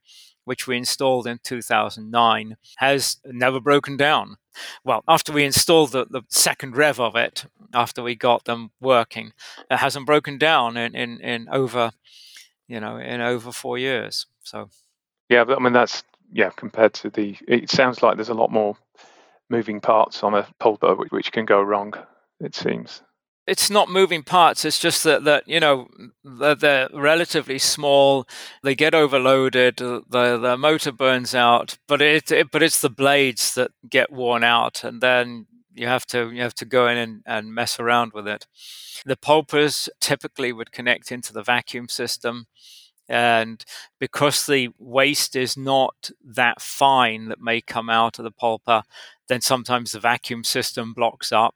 which 0.46 0.68
we 0.68 0.78
installed 0.78 1.28
in 1.28 1.40
2009, 1.44 2.58
has 2.78 3.18
never 3.26 3.60
broken 3.60 3.98
down. 3.98 4.38
Well, 4.84 5.04
after 5.08 5.32
we 5.32 5.46
installed 5.46 5.92
the, 5.92 6.06
the 6.10 6.24
second 6.30 6.76
rev 6.76 7.00
of 7.00 7.16
it, 7.16 7.46
after 7.74 8.04
we 8.04 8.16
got 8.16 8.46
them 8.46 8.72
working, 8.80 9.34
it 9.70 9.78
hasn't 9.78 10.06
broken 10.06 10.38
down 10.38 10.78
in, 10.78 10.96
in, 10.96 11.20
in 11.22 11.48
over, 11.50 11.92
you 12.68 12.80
know, 12.80 12.98
in 12.98 13.22
over 13.22 13.52
four 13.52 13.78
years. 13.78 14.26
So, 14.44 14.70
yeah, 15.30 15.46
I 15.48 15.60
mean 15.60 15.74
that's 15.74 16.04
yeah 16.32 16.50
compared 16.50 16.94
to 16.96 17.10
the. 17.10 17.38
It 17.48 17.70
sounds 17.70 18.04
like 18.04 18.18
there's 18.18 18.30
a 18.30 18.34
lot 18.34 18.52
more 18.52 18.76
moving 19.50 19.80
parts 19.80 20.24
on 20.24 20.34
a 20.34 20.48
pulper 20.60 20.98
which, 20.98 21.12
which 21.12 21.32
can 21.32 21.46
go 21.46 21.62
wrong. 21.62 21.94
It 22.40 22.56
seems 22.56 23.02
it's 23.48 23.70
not 23.70 23.90
moving 23.90 24.24
parts. 24.24 24.66
It's 24.66 24.80
just 24.80 25.04
that 25.04 25.24
that 25.24 25.48
you 25.48 25.60
know 25.60 25.88
they're, 26.24 26.56
they're 26.56 26.90
relatively 26.94 27.58
small. 27.60 28.28
They 28.64 28.76
get 28.76 28.94
overloaded. 28.94 29.78
The 29.78 30.04
the 30.10 30.58
motor 30.58 30.92
burns 30.92 31.34
out, 31.34 31.78
but 31.88 32.02
it, 32.02 32.32
it, 32.32 32.52
but 32.52 32.64
it's 32.64 32.82
the 32.82 32.90
blades 32.90 33.56
that 33.56 33.72
get 33.90 34.12
worn 34.12 34.44
out, 34.44 34.84
and 34.84 35.02
then 35.02 35.48
you 35.74 35.88
have 35.88 36.06
to 36.08 36.32
you 36.32 36.42
have 36.42 36.56
to 36.56 36.66
go 36.66 36.88
in 36.88 36.98
and, 36.98 37.24
and 37.26 37.54
mess 37.54 37.80
around 37.80 38.14
with 38.14 38.28
it. 38.28 38.46
The 39.06 39.18
pulpers 39.18 39.90
typically 40.00 40.54
would 40.54 40.72
connect 40.72 41.12
into 41.12 41.34
the 41.34 41.44
vacuum 41.44 41.90
system. 41.90 42.46
And 43.10 43.66
because 44.00 44.46
the 44.46 44.70
waste 44.80 45.36
is 45.36 45.58
not 45.58 46.12
that 46.24 46.62
fine 46.62 47.28
that 47.28 47.42
may 47.42 47.60
come 47.60 47.90
out 47.90 48.20
of 48.20 48.24
the 48.24 48.32
pulper, 48.32 48.84
then 49.32 49.42
sometimes 49.42 49.92
the 49.92 50.00
vacuum 50.00 50.44
system 50.44 50.94
blocks 50.94 51.32
up 51.32 51.56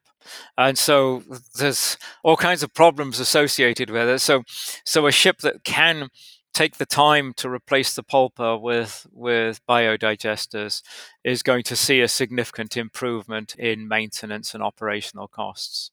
and 0.58 0.76
so 0.76 1.22
there's 1.56 1.96
all 2.22 2.36
kinds 2.36 2.62
of 2.62 2.74
problems 2.74 3.20
associated 3.20 3.90
with 3.90 4.08
it. 4.08 4.20
So, 4.20 4.42
so 4.84 5.06
a 5.06 5.12
ship 5.12 5.38
that 5.38 5.64
can 5.64 6.08
take 6.54 6.78
the 6.78 6.86
time 6.86 7.34
to 7.36 7.50
replace 7.50 7.94
the 7.94 8.02
pulper 8.02 8.58
with 8.58 9.06
with 9.12 9.60
biodigesters 9.68 10.82
is 11.22 11.42
going 11.42 11.62
to 11.64 11.76
see 11.76 12.00
a 12.00 12.08
significant 12.08 12.76
improvement 12.76 13.54
in 13.56 13.86
maintenance 13.86 14.54
and 14.54 14.62
operational 14.62 15.28
costs. 15.28 15.90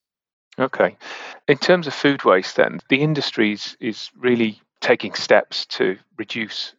Okay. 0.57 0.95
In 1.47 1.57
terms 1.57 1.87
of 1.87 1.93
food 1.93 2.23
waste 2.23 2.55
then, 2.55 2.79
the 2.87 3.01
industry 3.01 3.57
is 3.81 4.09
really 4.17 4.61
taking 4.81 5.13
steps 5.13 5.65
to 5.65 5.97
reduce 6.17 6.75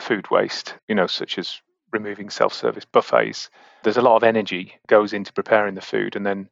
food 0.00 0.30
waste, 0.30 0.74
you 0.88 0.94
know, 0.94 1.06
such 1.06 1.38
as 1.38 1.60
removing 1.92 2.30
self-service 2.30 2.84
buffets. 2.86 3.50
There's 3.82 3.96
a 3.96 4.02
lot 4.02 4.16
of 4.16 4.24
energy 4.24 4.74
goes 4.86 5.12
into 5.12 5.32
preparing 5.32 5.74
the 5.74 5.80
food 5.80 6.16
and 6.16 6.26
then 6.26 6.48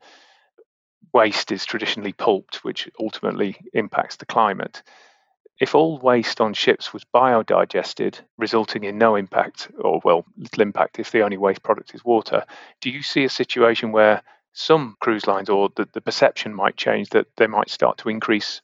waste 1.13 1.53
is 1.53 1.65
traditionally 1.65 2.13
pulped, 2.13 2.65
which 2.65 2.89
ultimately 3.01 3.57
impacts 3.73 4.17
the 4.17 4.27
climate. 4.27 4.83
If 5.59 5.75
all 5.75 5.99
waste 5.99 6.41
on 6.41 6.53
ships 6.53 6.93
was 6.93 7.05
biodigested, 7.05 8.21
resulting 8.37 8.85
in 8.85 8.99
no 8.99 9.17
impact, 9.17 9.71
or 9.79 10.01
well, 10.05 10.27
little 10.37 10.63
impact 10.63 10.99
if 10.99 11.11
the 11.13 11.23
only 11.23 11.39
waste 11.39 11.63
product 11.63 11.95
is 11.95 12.05
water, 12.05 12.45
do 12.83 12.91
you 12.91 13.03
see 13.03 13.25
a 13.25 13.31
situation 13.31 13.93
where 13.93 14.23
some 14.53 14.97
cruise 15.01 15.27
lines 15.27 15.49
or 15.49 15.71
the, 15.77 15.89
the 15.93 16.01
perception 16.01 16.55
might 16.55 16.77
change 16.77 17.11
that 17.11 17.27
they 17.37 17.47
might 17.47 17.71
start 17.71 17.99
to 17.99 18.09
increase 18.09 18.61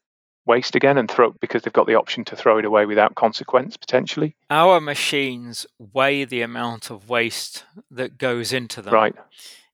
waste 0.46 0.74
again 0.74 0.98
and 0.98 1.10
throw 1.10 1.30
because 1.40 1.62
they've 1.62 1.72
got 1.72 1.86
the 1.86 1.94
option 1.94 2.24
to 2.24 2.36
throw 2.36 2.58
it 2.58 2.64
away 2.64 2.86
without 2.86 3.14
consequence 3.14 3.76
potentially? 3.76 4.34
Our 4.50 4.80
machines 4.80 5.66
weigh 5.78 6.24
the 6.24 6.42
amount 6.42 6.90
of 6.90 7.08
waste 7.08 7.64
that 7.90 8.18
goes 8.18 8.52
into 8.52 8.82
them. 8.82 8.94
Right. 8.94 9.14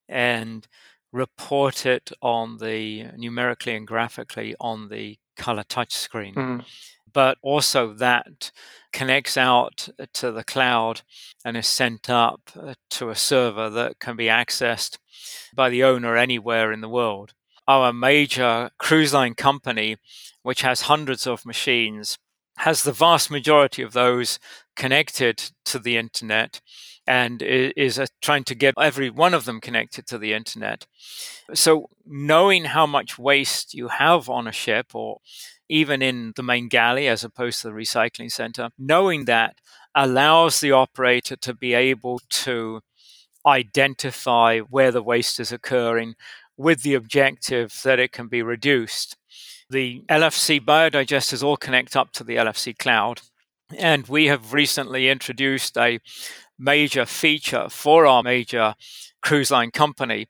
And 0.08 0.66
report 1.12 1.86
it 1.86 2.12
on 2.20 2.58
the 2.58 3.06
numerically 3.16 3.74
and 3.74 3.86
graphically 3.86 4.54
on 4.60 4.88
the 4.88 5.18
color 5.36 5.64
touch 5.66 5.94
screen. 5.94 6.34
Mm. 6.34 6.64
But 7.10 7.38
also 7.42 7.94
that 7.94 8.50
connects 8.92 9.36
out 9.36 9.88
to 10.14 10.30
the 10.30 10.44
cloud 10.44 11.02
and 11.44 11.56
is 11.56 11.66
sent 11.66 12.10
up 12.10 12.50
to 12.90 13.10
a 13.10 13.16
server 13.16 13.70
that 13.70 13.98
can 13.98 14.16
be 14.16 14.26
accessed 14.26 14.98
by 15.54 15.70
the 15.70 15.82
owner 15.82 16.16
anywhere 16.16 16.70
in 16.70 16.80
the 16.80 16.88
world. 16.88 17.32
Our 17.68 17.92
major 17.92 18.70
cruise 18.78 19.12
line 19.12 19.34
company, 19.34 19.98
which 20.42 20.62
has 20.62 20.82
hundreds 20.82 21.26
of 21.26 21.44
machines, 21.44 22.18
has 22.56 22.82
the 22.82 22.92
vast 22.92 23.30
majority 23.30 23.82
of 23.82 23.92
those 23.92 24.38
connected 24.74 25.52
to 25.66 25.78
the 25.78 25.96
internet 25.98 26.60
and 27.06 27.42
is 27.42 28.00
trying 28.22 28.44
to 28.44 28.54
get 28.54 28.74
every 28.78 29.10
one 29.10 29.34
of 29.34 29.44
them 29.44 29.60
connected 29.60 30.06
to 30.06 30.18
the 30.18 30.32
internet. 30.32 30.86
So, 31.54 31.90
knowing 32.06 32.64
how 32.64 32.86
much 32.86 33.18
waste 33.18 33.74
you 33.74 33.88
have 33.88 34.28
on 34.28 34.46
a 34.46 34.52
ship 34.52 34.94
or 34.94 35.20
even 35.68 36.02
in 36.02 36.32
the 36.36 36.42
main 36.42 36.68
galley 36.68 37.06
as 37.06 37.22
opposed 37.22 37.60
to 37.60 37.68
the 37.68 37.74
recycling 37.74 38.32
center, 38.32 38.70
knowing 38.78 39.26
that 39.26 39.56
allows 39.94 40.60
the 40.60 40.72
operator 40.72 41.36
to 41.36 41.54
be 41.54 41.74
able 41.74 42.20
to 42.30 42.80
identify 43.46 44.58
where 44.60 44.92
the 44.92 45.02
waste 45.02 45.40
is 45.40 45.52
occurring 45.52 46.14
with 46.58 46.82
the 46.82 46.94
objective 46.94 47.80
that 47.84 47.98
it 47.98 48.12
can 48.12 48.26
be 48.26 48.42
reduced. 48.42 49.16
The 49.70 50.02
LFC 50.08 50.60
biodigesters 50.60 51.42
all 51.42 51.56
connect 51.56 51.96
up 51.96 52.12
to 52.12 52.24
the 52.24 52.36
LFC 52.36 52.76
cloud. 52.76 53.22
And 53.76 54.06
we 54.08 54.26
have 54.26 54.52
recently 54.52 55.08
introduced 55.08 55.78
a 55.78 56.00
major 56.58 57.06
feature 57.06 57.68
for 57.68 58.06
our 58.06 58.22
major 58.22 58.74
cruise 59.22 59.50
line 59.50 59.70
company 59.70 60.26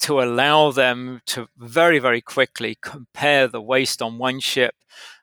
to 0.00 0.20
allow 0.20 0.70
them 0.70 1.22
to 1.26 1.48
very, 1.56 1.98
very 1.98 2.20
quickly 2.20 2.76
compare 2.80 3.48
the 3.48 3.62
waste 3.62 4.00
on 4.00 4.18
one 4.18 4.38
ship 4.38 4.74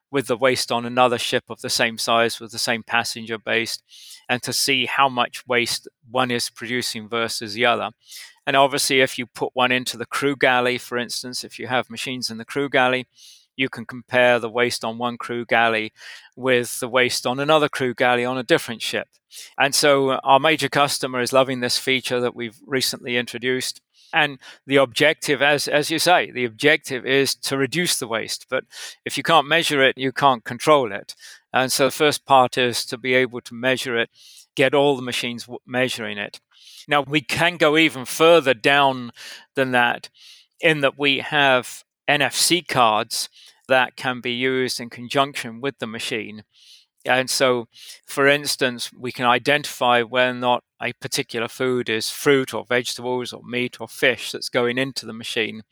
with 0.10 0.28
the 0.28 0.36
waste 0.36 0.72
on 0.72 0.86
another 0.86 1.18
ship 1.18 1.46
of 1.50 1.62
the 1.62 1.70
same 1.70 1.98
size 1.98 2.40
with 2.40 2.52
the 2.52 2.60
same 2.60 2.84
passenger 2.84 3.38
base 3.38 3.80
and 4.28 4.44
to 4.44 4.52
see 4.52 4.86
how 4.86 5.08
much 5.08 5.48
waste 5.48 5.88
one 6.10 6.32
is 6.32 6.50
producing 6.50 7.08
versus 7.08 7.54
the 7.54 7.66
other. 7.66 7.92
And 8.48 8.56
obviously, 8.56 9.02
if 9.02 9.18
you 9.18 9.28
put 9.28 9.52
one 9.54 9.72
into 9.72 9.98
the 9.98 10.06
crew 10.06 10.36
galley, 10.36 10.78
for 10.78 10.98
instance, 10.98 11.44
if 11.44 11.60
you 11.60 11.68
have 11.68 11.90
machines 11.90 12.30
in 12.30 12.38
the 12.38 12.46
crew 12.46 12.70
galley, 12.70 13.08
you 13.56 13.70
can 13.70 13.86
compare 13.86 14.40
the 14.40 14.50
waste 14.50 14.84
on 14.84 14.98
one 14.98 15.18
crew 15.18 15.46
galley 15.46 15.94
with 16.36 16.80
the 16.80 16.88
waste 16.88 17.28
on 17.28 17.40
another 17.40 17.70
crew 17.70 17.94
galley 17.94 18.26
on 18.26 18.38
a 18.38 18.44
different 18.44 18.82
ship. 18.82 19.08
And 19.58 19.74
so 19.76 20.10
uh, 20.10 20.20
our 20.24 20.40
major 20.40 20.70
customer 20.70 21.22
is 21.22 21.34
loving 21.34 21.60
this 21.60 21.78
feature 21.78 22.20
that 22.20 22.36
we've 22.36 22.60
recently 22.66 23.18
introduced. 23.18 23.82
And 24.14 24.40
the 24.66 24.76
objective, 24.76 25.42
as, 25.42 25.68
as 25.68 25.90
you 25.90 26.00
say, 26.00 26.32
the 26.32 26.44
objective 26.44 27.06
is 27.06 27.34
to 27.36 27.56
reduce 27.56 27.98
the 27.98 28.08
waste. 28.08 28.48
But 28.50 28.66
if 29.06 29.16
you 29.16 29.24
can't 29.24 29.48
measure 29.48 29.82
it, 29.82 29.98
you 29.98 30.12
can't 30.12 30.44
control 30.44 30.92
it. 30.92 31.16
And 31.54 31.72
so 31.72 31.86
the 31.86 31.92
first 31.92 32.26
part 32.26 32.58
is 32.58 32.86
to 32.86 32.98
be 32.98 33.14
able 33.14 33.40
to 33.42 33.54
measure 33.54 33.98
it, 33.98 34.10
get 34.56 34.74
all 34.74 34.98
the 34.98 35.02
machines 35.02 35.48
measuring 35.66 36.18
it. 36.18 36.42
Now, 36.88 37.02
we 37.02 37.22
can 37.22 37.58
go 37.58 37.78
even 37.78 38.06
further 38.06 38.54
down 38.54 39.12
than 39.56 39.72
that 39.72 40.10
in 40.60 40.82
that 40.82 40.98
we 40.98 41.20
have 41.20 41.84
NFC 42.08 42.68
cards 42.68 43.30
that 43.68 43.96
can 43.96 44.22
be 44.22 44.34
used 44.34 44.80
in 44.80 44.90
conjunction 44.90 45.62
with 45.62 45.80
the 45.80 45.88
machine. 45.88 46.44
And 47.06 47.30
so, 47.30 47.68
for 48.06 48.28
instance, 48.28 48.92
we 48.94 49.12
can 49.12 49.26
identify 49.26 50.04
whether 50.04 50.32
or 50.32 50.34
not 50.36 50.64
a 50.82 50.94
particular 50.94 51.48
food 51.48 51.90
is 51.90 52.10
fruit 52.10 52.54
or 52.54 52.66
vegetables 52.66 53.34
or 53.34 53.42
meat 53.44 53.82
or 53.82 53.88
fish 53.88 54.32
that's 54.32 54.50
going 54.50 54.78
into 54.78 55.06
the 55.06 55.14
machine. 55.14 55.64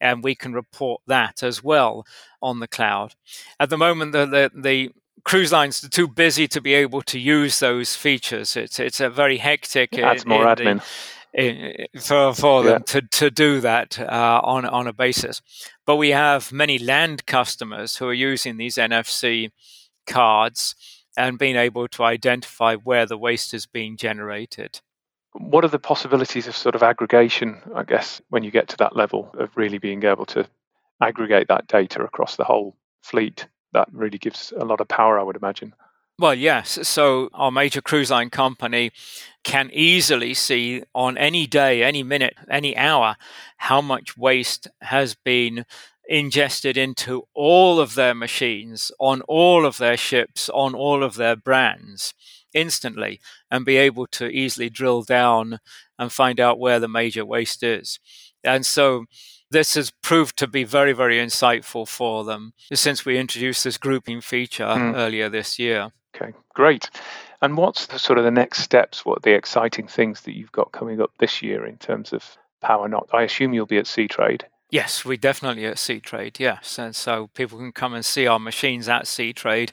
And 0.00 0.24
we 0.24 0.34
can 0.34 0.54
report 0.54 1.02
that 1.06 1.42
as 1.42 1.62
well 1.62 2.06
on 2.40 2.60
the 2.60 2.68
cloud. 2.68 3.14
At 3.58 3.68
the 3.68 3.76
moment, 3.76 4.12
the, 4.12 4.24
the, 4.24 4.50
the 4.54 4.90
cruise 5.24 5.52
lines 5.52 5.82
are 5.84 5.88
too 5.88 6.08
busy 6.08 6.48
to 6.48 6.60
be 6.60 6.74
able 6.74 7.02
to 7.02 7.18
use 7.18 7.60
those 7.60 7.94
features. 7.94 8.56
It's 8.56 8.78
it's 8.78 9.00
a 9.00 9.10
very 9.10 9.38
hectic. 9.38 9.92
It 9.92 10.02
adds 10.02 10.26
more 10.26 10.44
admin. 10.44 10.82
The, 11.32 11.86
for, 12.00 12.34
for 12.34 12.64
them 12.64 12.82
to, 12.84 13.02
to 13.02 13.30
do 13.30 13.60
that 13.60 14.00
uh, 14.00 14.40
on 14.42 14.64
on 14.64 14.86
a 14.86 14.92
basis, 14.92 15.40
but 15.86 15.96
we 15.96 16.10
have 16.10 16.50
many 16.50 16.78
land 16.78 17.26
customers 17.26 17.96
who 17.96 18.06
are 18.06 18.14
using 18.14 18.56
these 18.56 18.76
NFC 18.76 19.50
cards 20.06 20.74
and 21.16 21.38
being 21.38 21.56
able 21.56 21.86
to 21.88 22.02
identify 22.02 22.74
where 22.76 23.06
the 23.06 23.18
waste 23.18 23.54
is 23.54 23.66
being 23.66 23.96
generated. 23.96 24.80
What 25.32 25.64
are 25.64 25.68
the 25.68 25.78
possibilities 25.78 26.48
of 26.48 26.56
sort 26.56 26.74
of 26.74 26.82
aggregation, 26.82 27.62
I 27.74 27.84
guess, 27.84 28.20
when 28.30 28.42
you 28.42 28.50
get 28.50 28.68
to 28.68 28.76
that 28.78 28.96
level 28.96 29.30
of 29.38 29.56
really 29.56 29.78
being 29.78 30.02
able 30.04 30.26
to 30.26 30.48
aggregate 31.00 31.48
that 31.48 31.68
data 31.68 32.02
across 32.02 32.36
the 32.36 32.44
whole 32.44 32.76
fleet? 33.02 33.46
That 33.72 33.88
really 33.92 34.18
gives 34.18 34.52
a 34.56 34.64
lot 34.64 34.80
of 34.80 34.88
power, 34.88 35.18
I 35.18 35.22
would 35.22 35.36
imagine. 35.36 35.74
Well, 36.18 36.34
yes. 36.34 36.86
So 36.86 37.30
our 37.32 37.50
major 37.50 37.80
cruise 37.80 38.10
line 38.10 38.28
company 38.30 38.90
can 39.42 39.70
easily 39.72 40.34
see 40.34 40.82
on 40.94 41.16
any 41.16 41.46
day, 41.46 41.82
any 41.82 42.02
minute, 42.02 42.34
any 42.50 42.76
hour 42.76 43.16
how 43.56 43.80
much 43.80 44.18
waste 44.18 44.68
has 44.82 45.14
been 45.14 45.64
ingested 46.06 46.76
into 46.76 47.22
all 47.34 47.80
of 47.80 47.94
their 47.94 48.14
machines, 48.14 48.92
on 48.98 49.22
all 49.22 49.64
of 49.64 49.78
their 49.78 49.96
ships, 49.96 50.50
on 50.50 50.74
all 50.74 51.02
of 51.02 51.14
their 51.14 51.36
brands 51.36 52.12
instantly 52.52 53.20
and 53.50 53.64
be 53.64 53.76
able 53.76 54.06
to 54.08 54.28
easily 54.28 54.68
drill 54.68 55.02
down 55.02 55.58
and 55.98 56.12
find 56.12 56.40
out 56.40 56.58
where 56.58 56.80
the 56.80 56.88
major 56.88 57.24
waste 57.24 57.62
is. 57.62 57.98
And 58.42 58.66
so 58.66 59.06
this 59.50 59.74
has 59.74 59.90
proved 59.90 60.36
to 60.38 60.46
be 60.46 60.64
very, 60.64 60.92
very 60.92 61.18
insightful 61.18 61.86
for 61.86 62.24
them 62.24 62.52
since 62.72 63.04
we 63.04 63.18
introduced 63.18 63.64
this 63.64 63.78
grouping 63.78 64.20
feature 64.20 64.64
mm. 64.64 64.96
earlier 64.96 65.28
this 65.28 65.58
year. 65.58 65.90
Okay, 66.14 66.32
great. 66.54 66.90
And 67.42 67.56
what's 67.56 67.86
the 67.86 67.98
sort 67.98 68.18
of 68.18 68.24
the 68.24 68.30
next 68.30 68.62
steps? 68.62 69.04
What 69.04 69.18
are 69.18 69.22
the 69.22 69.34
exciting 69.34 69.86
things 69.86 70.22
that 70.22 70.36
you've 70.36 70.52
got 70.52 70.72
coming 70.72 71.00
up 71.00 71.10
this 71.18 71.42
year 71.42 71.66
in 71.66 71.78
terms 71.78 72.12
of 72.12 72.36
Power 72.60 72.88
Knot? 72.88 73.08
I 73.12 73.22
assume 73.22 73.54
you'll 73.54 73.66
be 73.66 73.78
at 73.78 73.86
Seatrade. 73.86 74.42
Yes, 74.70 75.04
we 75.04 75.16
definitely 75.16 75.66
at 75.66 75.76
Seatrade, 75.76 76.38
Yes, 76.38 76.78
and 76.78 76.94
so 76.94 77.28
people 77.34 77.58
can 77.58 77.72
come 77.72 77.92
and 77.92 78.04
see 78.04 78.28
our 78.28 78.38
machines 78.38 78.88
at 78.88 79.06
Seatrade. 79.06 79.72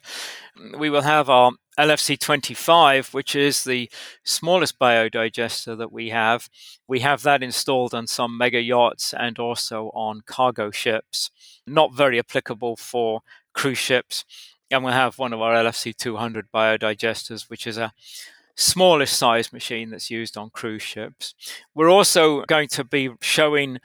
We 0.75 0.89
will 0.89 1.03
have 1.03 1.29
our 1.29 1.51
LFC 1.77 2.19
25, 2.19 3.13
which 3.13 3.35
is 3.35 3.63
the 3.63 3.89
smallest 4.23 4.79
biodigester 4.79 5.77
that 5.77 5.91
we 5.91 6.09
have. 6.09 6.49
We 6.87 7.01
have 7.01 7.21
that 7.23 7.43
installed 7.43 7.93
on 7.93 8.07
some 8.07 8.37
mega 8.37 8.61
yachts 8.61 9.13
and 9.13 9.37
also 9.37 9.91
on 9.93 10.21
cargo 10.25 10.71
ships. 10.71 11.29
Not 11.65 11.93
very 11.93 12.19
applicable 12.19 12.77
for 12.77 13.21
cruise 13.53 13.77
ships. 13.77 14.25
And 14.69 14.83
we'll 14.83 14.93
have 14.93 15.17
one 15.17 15.33
of 15.33 15.41
our 15.41 15.53
LFC 15.53 15.95
200 15.95 16.47
biodigesters, 16.53 17.49
which 17.49 17.67
is 17.67 17.77
a 17.77 17.93
smallest 18.55 19.17
size 19.17 19.53
machine 19.53 19.91
that's 19.91 20.09
used 20.09 20.35
on 20.35 20.49
cruise 20.49 20.81
ships. 20.81 21.35
We're 21.75 21.91
also 21.91 22.43
going 22.45 22.67
to 22.69 22.83
be 22.83 23.11
showing 23.21 23.79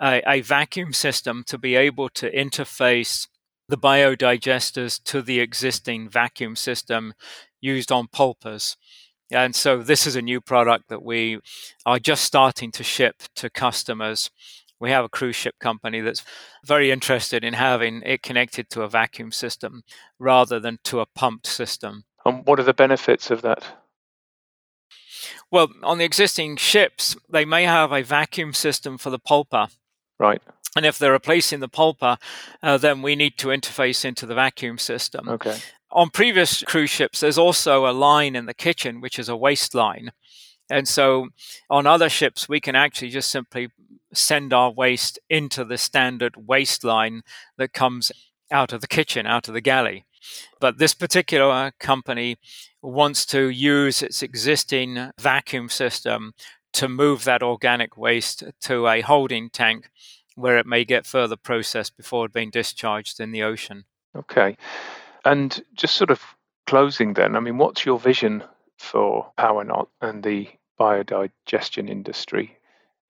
a, 0.00 0.22
a 0.26 0.40
vacuum 0.42 0.92
system 0.92 1.44
to 1.46 1.58
be 1.58 1.74
able 1.74 2.08
to 2.10 2.30
interface 2.30 3.26
the 3.68 3.76
biodigesters 3.76 5.02
to 5.04 5.22
the 5.22 5.40
existing 5.40 6.08
vacuum 6.08 6.56
system 6.56 7.14
used 7.60 7.92
on 7.92 8.08
pulpers. 8.08 8.76
And 9.30 9.54
so 9.54 9.82
this 9.82 10.06
is 10.06 10.16
a 10.16 10.22
new 10.22 10.40
product 10.40 10.88
that 10.88 11.02
we 11.02 11.40
are 11.84 11.98
just 11.98 12.24
starting 12.24 12.72
to 12.72 12.82
ship 12.82 13.16
to 13.36 13.50
customers. 13.50 14.30
We 14.80 14.90
have 14.90 15.04
a 15.04 15.08
cruise 15.08 15.36
ship 15.36 15.56
company 15.60 16.00
that's 16.00 16.24
very 16.64 16.90
interested 16.90 17.44
in 17.44 17.54
having 17.54 18.02
it 18.06 18.22
connected 18.22 18.70
to 18.70 18.82
a 18.82 18.88
vacuum 18.88 19.32
system 19.32 19.82
rather 20.18 20.58
than 20.58 20.78
to 20.84 21.00
a 21.00 21.06
pumped 21.06 21.46
system. 21.46 22.04
And 22.24 22.46
what 22.46 22.58
are 22.58 22.64
the 22.64 22.72
benefits 22.72 23.30
of 23.30 23.42
that? 23.42 23.64
Well, 25.50 25.68
on 25.82 25.98
the 25.98 26.04
existing 26.04 26.56
ships, 26.56 27.16
they 27.28 27.44
may 27.44 27.64
have 27.64 27.92
a 27.92 28.02
vacuum 28.02 28.54
system 28.54 28.96
for 28.96 29.10
the 29.10 29.18
pulper 29.18 29.68
Right. 30.18 30.42
And 30.76 30.84
if 30.84 30.98
they're 30.98 31.12
replacing 31.12 31.60
the 31.60 31.68
pulper, 31.68 32.18
uh, 32.62 32.76
then 32.78 33.02
we 33.02 33.16
need 33.16 33.38
to 33.38 33.48
interface 33.48 34.04
into 34.04 34.26
the 34.26 34.34
vacuum 34.34 34.78
system. 34.78 35.28
Okay. 35.28 35.58
On 35.90 36.10
previous 36.10 36.62
cruise 36.62 36.90
ships, 36.90 37.20
there's 37.20 37.38
also 37.38 37.86
a 37.86 37.92
line 37.92 38.36
in 38.36 38.46
the 38.46 38.54
kitchen, 38.54 39.00
which 39.00 39.18
is 39.18 39.28
a 39.28 39.36
waste 39.36 39.74
line. 39.74 40.12
And 40.70 40.86
so 40.86 41.28
on 41.70 41.86
other 41.86 42.10
ships, 42.10 42.48
we 42.48 42.60
can 42.60 42.76
actually 42.76 43.08
just 43.08 43.30
simply 43.30 43.70
send 44.12 44.52
our 44.52 44.70
waste 44.70 45.18
into 45.30 45.64
the 45.64 45.78
standard 45.78 46.36
waste 46.36 46.84
line 46.84 47.22
that 47.56 47.72
comes 47.72 48.12
out 48.50 48.72
of 48.72 48.80
the 48.80 48.86
kitchen, 48.86 49.26
out 49.26 49.48
of 49.48 49.54
the 49.54 49.60
galley. 49.60 50.04
But 50.60 50.78
this 50.78 50.94
particular 50.94 51.72
company 51.78 52.36
wants 52.82 53.24
to 53.26 53.48
use 53.48 54.02
its 54.02 54.22
existing 54.22 55.10
vacuum 55.18 55.68
system 55.68 56.34
to 56.74 56.88
move 56.88 57.24
that 57.24 57.42
organic 57.42 57.96
waste 57.96 58.44
to 58.60 58.86
a 58.86 59.00
holding 59.00 59.50
tank 59.50 59.90
where 60.38 60.58
it 60.58 60.66
may 60.66 60.84
get 60.84 61.06
further 61.06 61.36
processed 61.36 61.96
before 61.96 62.28
being 62.28 62.50
discharged 62.50 63.20
in 63.20 63.32
the 63.32 63.42
ocean. 63.42 63.84
Okay. 64.16 64.56
And 65.24 65.62
just 65.74 65.96
sort 65.96 66.10
of 66.10 66.22
closing 66.66 67.14
then, 67.14 67.36
I 67.36 67.40
mean, 67.40 67.58
what's 67.58 67.84
your 67.84 67.98
vision 67.98 68.44
for 68.78 69.30
Power 69.36 69.64
Knot 69.64 69.88
and 70.00 70.22
the 70.22 70.48
biodigestion 70.78 71.90
industry? 71.90 72.56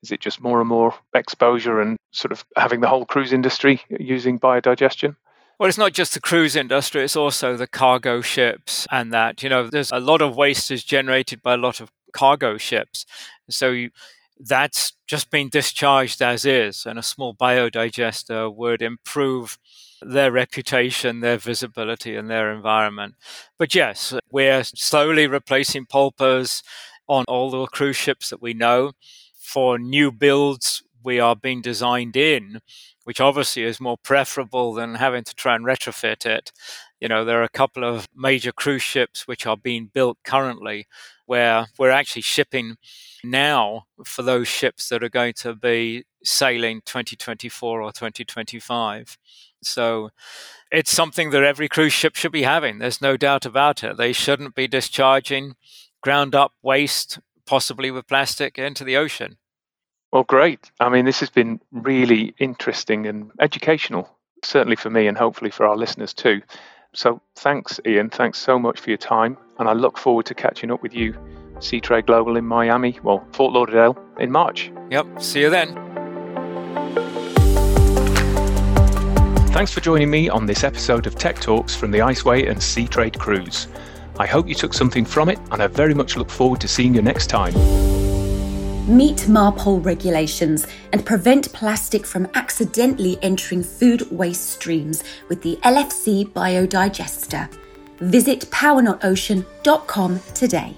Is 0.03 0.13
it 0.13 0.21
just 0.21 0.41
more 0.41 0.61
and 0.61 0.69
more 0.69 0.95
exposure 1.15 1.81
and 1.81 1.97
sort 2.13 2.33
of 2.33 2.45
having 2.57 2.81
the 2.81 2.89
whole 2.89 3.05
cruise 3.05 3.33
industry 3.33 3.83
using 3.91 4.39
biodigestion? 4.39 5.17
Well, 5.59 5.69
it's 5.69 5.77
not 5.77 5.93
just 5.93 6.15
the 6.15 6.21
cruise 6.21 6.55
industry, 6.55 7.03
it's 7.03 7.17
also 7.17 7.57
the 7.57 7.67
cargo 7.67 8.21
ships 8.21 8.87
and 8.93 9.13
that. 9.13 9.43
You 9.43 9.49
know, 9.49 9.67
there's 9.67 9.91
a 9.91 9.99
lot 9.99 10.23
of 10.23 10.37
waste 10.37 10.71
is 10.71 10.85
generated 10.85 11.43
by 11.43 11.55
a 11.55 11.59
lot 11.59 11.81
of 11.81 11.91
cargo 12.13 12.59
ships. 12.59 13.05
So 13.51 13.71
you, 13.71 13.91
that's 14.41 14.93
just 15.07 15.31
been 15.31 15.49
discharged 15.49 16.23
as 16.23 16.45
is, 16.45 16.87
and 16.87 16.99
a 16.99 17.03
small 17.03 17.35
biodigester 17.35 18.55
would 18.55 18.83
improve 18.83 19.59
their 20.01 20.31
reputation, 20.31 21.21
their 21.21 21.39
visibility, 21.39 22.15
and 22.15 22.31
their 22.31 22.53
environment. 22.53 23.15
But 23.59 23.75
yes, 23.75 24.15
we're 24.31 24.65
slowly 24.65 25.27
replacing 25.27 25.87
pulpers 25.87 26.63
on 27.09 27.25
all 27.27 27.51
the 27.51 27.67
cruise 27.67 27.97
ships 27.97 28.31
that 28.31 28.43
we 28.43 28.55
know. 28.55 28.93
For 29.41 29.79
new 29.79 30.13
builds, 30.13 30.83
we 31.03 31.19
are 31.19 31.35
being 31.35 31.63
designed 31.63 32.17
in, 32.17 32.61
which 33.05 33.21
obviously 33.21 33.63
is 33.63 33.81
more 33.81 33.97
preferable 33.97 34.75
than 34.75 34.97
having 34.97 35.25
to 35.25 35.35
try 35.35 35.55
and 35.57 35.65
retrofit 35.65 36.27
it. 36.27 36.53
You 37.01 37.09
know, 37.09 37.25
there 37.25 37.41
are 37.41 37.45
a 37.45 37.49
couple 37.49 37.83
of 37.85 38.07
major 38.15 38.53
cruise 38.53 38.83
ships 38.83 39.27
which 39.27 39.47
are 39.47 39.57
being 39.57 39.91
built 39.93 40.19
currently 40.25 40.87
where 41.27 41.67
we're 41.79 41.91
actually 41.91 42.23
shipping 42.23 42.77
now 43.25 43.87
for 44.05 44.23
those 44.23 44.49
ships 44.49 44.89
that 44.89 45.03
are 45.03 45.09
going 45.09 45.35
to 45.35 45.55
be 45.55 46.05
sailing 46.23 46.83
2024 46.85 47.83
or 47.83 47.93
2025. 47.93 49.19
So 49.63 50.11
it's 50.71 50.91
something 50.91 51.31
that 51.31 51.43
every 51.43 51.69
cruise 51.69 51.93
ship 51.93 52.17
should 52.17 52.33
be 52.33 52.43
having. 52.43 52.79
There's 52.79 53.01
no 53.01 53.17
doubt 53.17 53.47
about 53.47 53.83
it. 53.83 53.97
They 53.97 54.13
shouldn't 54.13 54.55
be 54.55 54.69
discharging 54.69 55.57
ground 56.01 56.35
up 56.35 56.53
waste, 56.63 57.19
possibly 57.47 57.91
with 57.91 58.07
plastic, 58.07 58.59
into 58.59 58.85
the 58.85 58.97
ocean. 58.97 59.37
Well, 60.13 60.25
great. 60.25 60.71
I 60.81 60.89
mean, 60.89 61.05
this 61.05 61.21
has 61.21 61.31
been 61.31 61.61
really 61.71 62.35
interesting 62.39 63.07
and 63.07 63.31
educational, 63.41 64.09
certainly 64.43 64.77
for 64.77 64.91
me 64.91 65.07
and 65.07 65.19
hopefully 65.19 65.51
for 65.51 65.67
our 65.67 65.77
listeners 65.77 66.15
too. 66.15 66.41
So 66.95 67.21
thanks, 67.37 67.79
Ian. 67.87 68.09
Thanks 68.11 68.39
so 68.39 68.59
much 68.59 68.81
for 68.81 68.91
your 68.91 68.97
time. 68.97 69.37
And 69.59 69.69
I 69.69 69.73
look 69.73 69.99
forward 69.99 70.27
to 70.27 70.35
catching 70.35 70.71
up 70.71 70.83
with 70.83 70.95
you, 70.95 71.15
Seatrade 71.59 72.07
Global 72.07 72.37
in 72.37 72.45
Miami, 72.45 72.99
well, 73.03 73.27
Fort 73.33 73.53
Lauderdale 73.53 73.97
in 74.19 74.31
March. 74.31 74.73
Yep. 74.91 75.21
See 75.21 75.41
you 75.41 75.51
then. 75.51 75.75
Thanks 79.53 79.73
for 79.73 79.81
joining 79.81 80.11
me 80.11 80.29
on 80.29 80.47
this 80.47 80.63
episode 80.63 81.07
of 81.07 81.17
Tech 81.17 81.41
Talks 81.41 81.75
from 81.75 81.91
the 81.91 81.99
Iceway 81.99 82.49
and 82.49 82.59
Seatrade 82.59 83.19
Cruise. 83.19 83.67
I 84.19 84.27
hope 84.27 84.49
you 84.49 84.55
took 84.55 84.75
something 84.75 85.05
from 85.05 85.29
it, 85.29 85.39
and 85.51 85.63
I 85.63 85.67
very 85.67 85.95
much 85.95 86.17
look 86.17 86.31
forward 86.31 86.61
to 86.61 86.69
seeing 86.69 86.95
you 86.95 87.03
next 87.03 87.29
time. 87.29 87.55
Meet 88.89 89.29
MARPOL 89.29 89.85
regulations 89.85 90.67
and 90.93 91.05
prevent 91.05 91.53
plastic 91.53 92.07
from 92.07 92.29
accidentally 92.35 93.19
entering 93.21 93.63
food 93.63 94.11
waste 94.11 94.49
streams 94.49 95.05
with 95.29 95.43
the 95.43 95.57
LFC 95.63 96.27
Biodigester. 96.33 97.53
Visit 97.99 98.43
powernot.ocean.com 98.51 100.21
today. 100.35 100.75